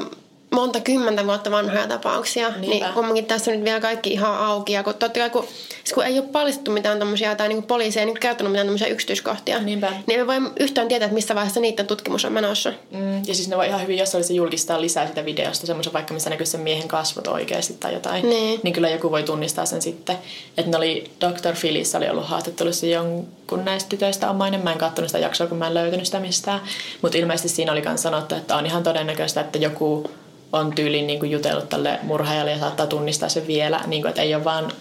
[0.53, 2.66] monta kymmentä vuotta vanhoja tapauksia, Niinpä.
[2.86, 4.72] niin kumminkin tässä on nyt vielä kaikki ihan auki.
[4.72, 5.44] Ja kun, totta kai kun,
[5.84, 8.86] siis kun ei ole paljastettu mitään tämmöisiä, tai niin poliisi ei niin kertonut mitään tämmöisiä
[8.86, 9.92] yksityiskohtia, Niinpä.
[10.07, 12.72] niin me voimme yhtään tietää, että missä vaiheessa niiden tutkimus on menossa.
[12.90, 16.14] Mm, ja siis ne voi ihan hyvin, jos olisi julkistaa lisää sitä videosta, semmoisen vaikka
[16.14, 18.61] missä näkyy sen miehen kasvot oikeasti tai jotain, niin.
[18.62, 20.16] niin kyllä joku voi tunnistaa sen sitten.
[20.59, 21.57] Että ne oli, Dr.
[21.61, 24.64] Phyllis oli ollut haastattelussa jonkun näistä tytöistä omainen.
[24.64, 26.61] Mä en katsonut sitä jaksoa, kun mä en löytänyt sitä mistään.
[27.03, 30.11] Mutta ilmeisesti siinä oli myös sanottu, että on ihan todennäköistä, että joku
[30.53, 34.22] on tyyliin niin kuin jutellut tälle murhaajalle ja saattaa tunnistaa sen vielä, niin kuin, että
[34.22, 34.72] ei ole vaan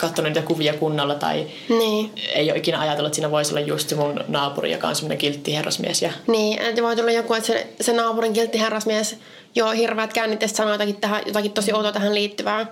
[0.00, 2.10] katsonut niitä kuvia kunnolla tai niin.
[2.34, 5.18] ei ole ikinä ajatellut, että siinä voisi olla just se mun naapuri, joka on semmoinen
[5.18, 6.02] kiltti herrasmies.
[6.02, 6.12] Ja...
[6.26, 9.16] Niin, että voi tulla joku, että se, se naapurin kiltti herrasmies,
[9.54, 12.66] joo, hirveät käynnit ja sanoo jotakin, tähän, jotakin tosi outoa tähän liittyvää.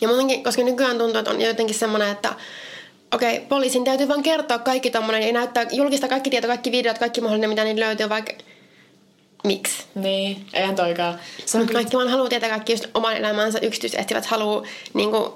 [0.00, 2.34] Ja muutenkin, koska nykyään tuntuu, että on jotenkin semmoinen, että
[3.14, 6.98] okei, okay, poliisin täytyy vaan kertoa kaikki tommonen ja näyttää, julkista kaikki tieto, kaikki videot,
[6.98, 8.32] kaikki mahdollinen, mitä niin löytyy, vaikka
[9.44, 9.84] miksi.
[9.94, 11.18] Niin, eihän toikaan.
[11.46, 14.62] Se on kaikki vaan haluaa tietää kaikki just oman elämänsä yksityisehtivät, haluaa
[14.94, 15.32] niin kuin,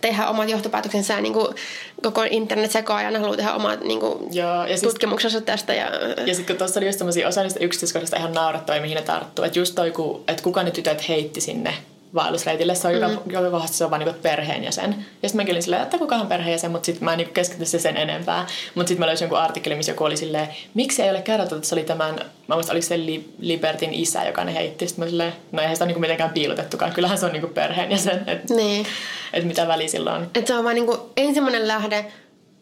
[0.00, 1.54] tehdä omat johtopäätöksensä ja niin kuin,
[2.02, 5.74] koko internet sekoajan haluaa tehdä omat niin kuin, Joo, ja siis, tutkimuksensa tästä.
[5.74, 5.90] Ja,
[6.26, 9.44] ja sitten kun tuossa oli just sellaisia osa niistä yksityiskohdista ihan naurattavia, mihin ne tarttuu.
[9.44, 9.92] Että just toi,
[10.28, 11.74] että kuka ne tytöt heitti sinne
[12.14, 12.74] vaellusreitille.
[12.74, 13.00] Se on mm.
[13.00, 14.90] joka, joka kohdassa se on vaan niinku perheenjäsen.
[15.22, 17.64] Ja sitten mäkin olin silleen, että kuka on perheenjäsen, mutta sitten mä en niinku keskity
[17.64, 18.46] se sen enempää.
[18.74, 21.68] Mutta sitten mä löysin jonkun artikkeli, missä joku oli silleen, miksi ei ole kerrottu, että
[21.68, 22.14] se oli tämän,
[22.48, 22.98] mä muistan, oliko se
[23.38, 24.88] Libertin isä, joka ne heitti.
[24.88, 28.22] Sitten mä silleen, no eihän sitä niinku mitenkään piilotettukaan, kyllähän se on niinku perheenjäsen.
[28.26, 28.86] Että niin.
[29.32, 30.30] et mitä väliä sillä on.
[30.34, 32.12] Et se on vaan niinku ensimmäinen lähde,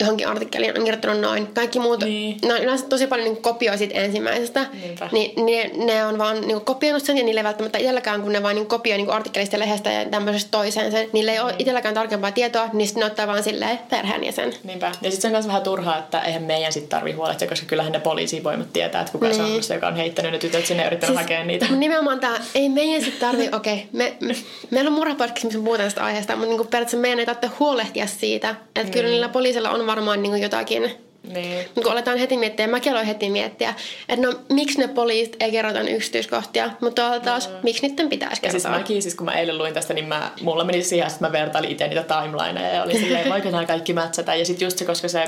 [0.01, 1.47] johonkin artikkeliin on kirjoittanut noin.
[1.47, 2.37] Kaikki muut, niin.
[2.45, 4.67] ne on yleensä tosi paljon niin kopioi siitä ensimmäisestä.
[4.83, 5.09] Niinpä.
[5.13, 8.43] Niin ne, ne on vaan niin kopioinut sen ja niille ei välttämättä itselläkään, kun ne
[8.43, 11.09] vaan niin kopioi niin artikkelista lehdestä ja tämmöisestä toiseen sen.
[11.13, 11.45] Niille ei niin.
[11.45, 14.53] ole itselläkään tarkempaa tietoa, niin sitten ne ottaa vaan silleen perheenjäsen.
[14.65, 14.87] Niinpä.
[14.87, 17.93] Ja sitten se on myös vähän turhaa, että eihän meidän sitten tarvi huolehtia, koska kyllähän
[17.93, 19.37] ne poliisivoimat tietää, että kuka niin.
[19.37, 21.67] se on se, joka on heittänyt ne tytöt sinne ja yrittänyt siis, hakea niitä.
[21.71, 24.35] Nimenomaan tämä, ei meidän sitten tarvi, okei, okay, me, me,
[24.71, 28.51] meillä on murhapodcast, missä puhutaan tästä aiheesta, mutta niin periaatteessa meidän ei tarvitse huolehtia siitä,
[28.51, 28.91] että mm.
[28.91, 31.07] kyllä niillä poliisilla on varmaan niin jotain jotakin.
[31.29, 31.59] Niin.
[31.59, 33.75] Mutta kun aletaan heti miettiä, mäkin aloin heti miettiä,
[34.09, 37.55] että no miksi ne poliisit ei kerrota yksityiskohtia, mutta taas, no.
[37.63, 38.57] miksi niiden pitäisi kertoa?
[38.57, 41.27] Ja siis mäkin, siis kun mä eilen luin tästä, niin mä, mulla meni siihen, että
[41.27, 44.35] mä vertailin itse niitä timelineja ja oli silleen, voiko nämä kaikki mätsätä.
[44.35, 45.25] Ja sitten just se, koska se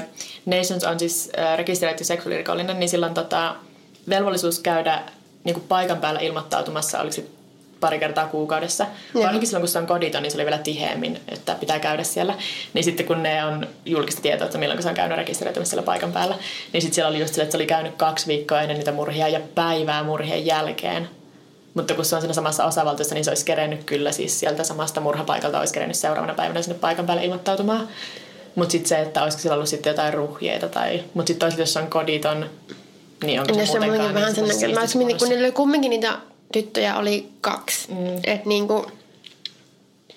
[0.47, 3.55] Nations on siis äh, rekisteröity seksuaalirikollinen, niin silloin tota,
[4.09, 5.03] velvollisuus käydä
[5.45, 7.25] niin kuin paikan päällä ilmoittautumassa, oliko se
[7.81, 8.87] pari kertaa kuukaudessa.
[9.15, 9.21] Ja.
[9.21, 12.35] Varsinkin silloin, kun se on koditon, niin se oli vielä tiheemmin, että pitää käydä siellä.
[12.75, 16.13] Niin sitten kun ne on julkista tietoa, että milloin se on käynyt rekisteröitymässä siellä paikan
[16.13, 16.35] päällä,
[16.73, 19.29] niin sitten siellä oli just sille, että se oli käynyt kaksi viikkoa ennen niitä murhia
[19.29, 21.09] ja päivää murhien jälkeen.
[21.75, 25.01] Mutta kun se on siinä samassa osavaltiossa, niin se olisi kerennyt kyllä siis sieltä samasta
[25.01, 27.89] murhapaikalta, olisi kerennyt seuraavana päivänä sinne paikan päälle ilmoittautumaan.
[28.55, 31.05] Mutta sitten se, että olisiko sillä ollut sitten jotain ruhjeita tai...
[31.15, 32.51] Mutta sitten toisaalta, jos on koditon,
[33.25, 35.19] niin onko se muutenkaan niin vähän sen näköinen.
[35.19, 36.19] kun niillä oli kumminkin niitä
[36.53, 37.89] tyttöjä oli kaksi.
[37.93, 38.21] Mm.
[38.25, 38.87] Et niinku,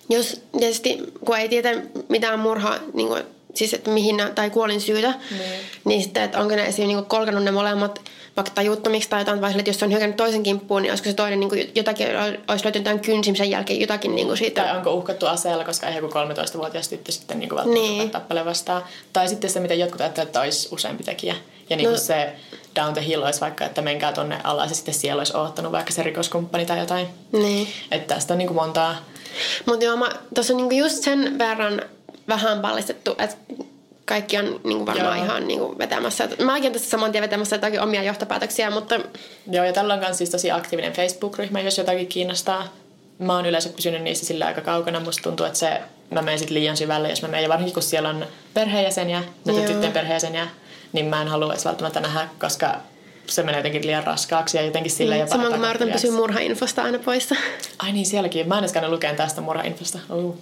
[0.09, 3.17] jos tietysti, kun ei tiedä mitään murhaa, niinku,
[3.53, 5.37] siis että mihin ne, tai kuolin syytä, mm.
[5.85, 6.87] niin sitten, että onko ne esim.
[6.87, 8.01] Niinku kolkannut ne molemmat
[8.35, 11.15] vaikka tajuttomiksi tai jotain, vai että jos se on hyökännyt toisen kimppuun, niin olisiko se
[11.15, 12.07] toinen niin jotakin,
[12.47, 14.63] olisi löytynyt tämän kynsimisen jälkeen jotakin niin kuin siitä.
[14.63, 18.11] Tai onko uhkattu aseella, koska ei joku 13-vuotias tyttö sitten niin kuin välttämättä niin.
[18.11, 18.83] tappele vastaan.
[19.13, 21.35] Tai sitten se, mitä jotkut ajattelevat, että olisi useampi tekijä.
[21.71, 21.97] Ja niin no.
[21.97, 22.33] se
[22.75, 25.91] down the hill olisi vaikka, että menkää tonne alas ja sitten siellä olisi oottanut vaikka
[25.91, 27.07] se rikoskumppani tai jotain.
[27.31, 27.67] Niin.
[27.91, 28.95] Että tästä on niin kuin montaa.
[29.65, 31.81] Mutta joo, tuossa on niin just sen verran
[32.27, 33.35] vähän pallistettu, että
[34.05, 35.25] kaikki on niin kuin varmaan Joo.
[35.25, 36.23] ihan niin kuin vetämässä.
[36.23, 38.99] Mäkin olen tässä saman tien vetämässä jotakin omia johtopäätöksiä, mutta...
[39.51, 42.67] Joo, ja tällä on myös siis tosi aktiivinen Facebook-ryhmä, jos jotakin kiinnostaa.
[43.19, 44.99] Mä oon yleensä pysynyt niissä sillä aika kaukana.
[44.99, 47.43] Musta tuntuu, että se, mä menen sit liian syvälle, jos mä menen.
[47.43, 50.47] Ja varsinkin kun siellä on perheenjäseniä, näitä tyttöjen perheenjäseniä,
[50.93, 52.75] niin mä en halua edes välttämättä nähdä, koska
[53.27, 56.11] se menee jotenkin liian raskaaksi ja jotenkin sillä mm, jopa Samoin kun mä yritän pysyä
[56.11, 57.35] murhainfosta aina poissa.
[57.79, 58.47] Ai niin, sielläkin.
[58.47, 59.99] Mä en edes käynyt lukemaan tästä murhainfosta.
[60.09, 60.37] Uh.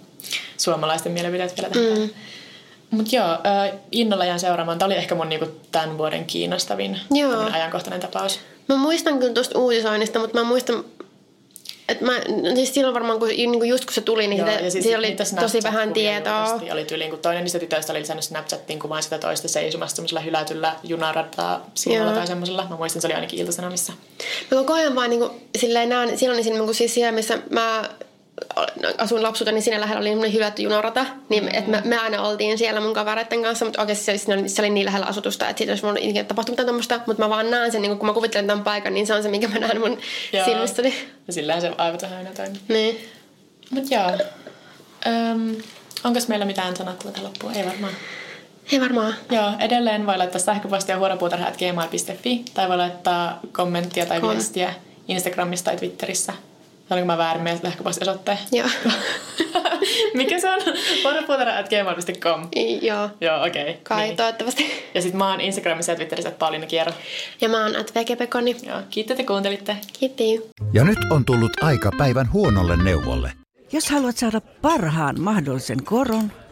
[0.58, 2.00] Suomalaisten mielipiteet vielä tähän.
[2.00, 2.10] Mm.
[2.91, 4.80] Mutta joo, äh, innolla jään seuraamaan.
[4.80, 7.00] Tämä oli ehkä mun niinku, tämän vuoden kiinnostavin
[7.54, 8.39] ajankohtainen tapaus.
[8.70, 10.84] Mä muistan kyllä tuosta uutisoinnista, mutta mä muistan,
[11.90, 14.48] Et mä, no siis silloin varmaan, kun, niin kuin just kun se tuli, niin Joo,
[14.50, 16.60] sitä, ja siis oli tosi vähän tietoa.
[16.72, 20.76] Oli tyyliin, kun toinen niistä tytöistä oli lisännyt Snapchattiin kuvaan sitä toista seisomassa semmoisella hylätyllä
[20.84, 22.68] junarataa sivulla tai semmoisella.
[22.70, 23.94] Mä muistan, se oli ainakin iltasanomissa.
[24.52, 27.90] Mä koko ajan vaan niin kuin, silleen näen, silloin niin kuin siis siellä, missä mä
[28.98, 31.50] asuin lapsuuteni, niin siinä lähellä oli semmoinen hylätty junarata, niin mm.
[31.54, 34.62] että me, me, aina oltiin siellä mun kavereiden kanssa, mutta oikeasti se, se, oli, se
[34.62, 37.52] oli niin lähellä asutusta, että siitä olisi voinut ikinä tapahtua mitään tämmöistä, mutta mä vaan
[37.52, 39.80] näen sen, niin kun mä kuvittelen tämän paikan, niin se on se, minkä mä näen
[39.80, 39.98] mun
[40.34, 40.46] Joo.
[40.46, 40.94] silmissäni.
[41.28, 42.60] Ja sillähän se aivot on aina toinen.
[42.68, 43.10] Niin.
[43.70, 44.12] Mut joo.
[45.08, 45.56] Öm,
[46.04, 47.56] onko meillä mitään sanottavaa tähän loppuun?
[47.56, 47.94] Ei varmaan.
[48.72, 49.14] Ei varmaan.
[49.32, 54.74] Joo, edelleen voi laittaa sähköpostia huorapuutarha.gmail.fi tai voi laittaa kommenttia tai Kom- viestiä
[55.08, 56.34] Instagramissa tai Twitterissä.
[56.90, 58.38] Sanoinko mä väärin meidän sähköpostiosoitteen?
[58.52, 58.68] Joo.
[60.14, 60.60] Mikä se on?
[61.04, 63.10] huorapuutarha.gmail.com I- Joo.
[63.22, 63.62] Joo, okei.
[63.64, 63.76] Okay.
[63.84, 64.18] Kai, Niin.
[64.18, 64.72] toivottavasti.
[64.96, 66.94] Ja sit mä oon Instagramissa ja Twitterissä, Pauliina Kierro.
[67.42, 68.56] Ja mä oon at Vegepekoni.
[68.68, 69.78] Joo, kiitos, että kuuntelitte.
[70.00, 70.42] Kiitti.
[70.74, 73.32] Ja nyt on tullut aika päivän huonolle neuvolle.
[73.72, 76.32] Jos haluat saada parhaan mahdollisen koron,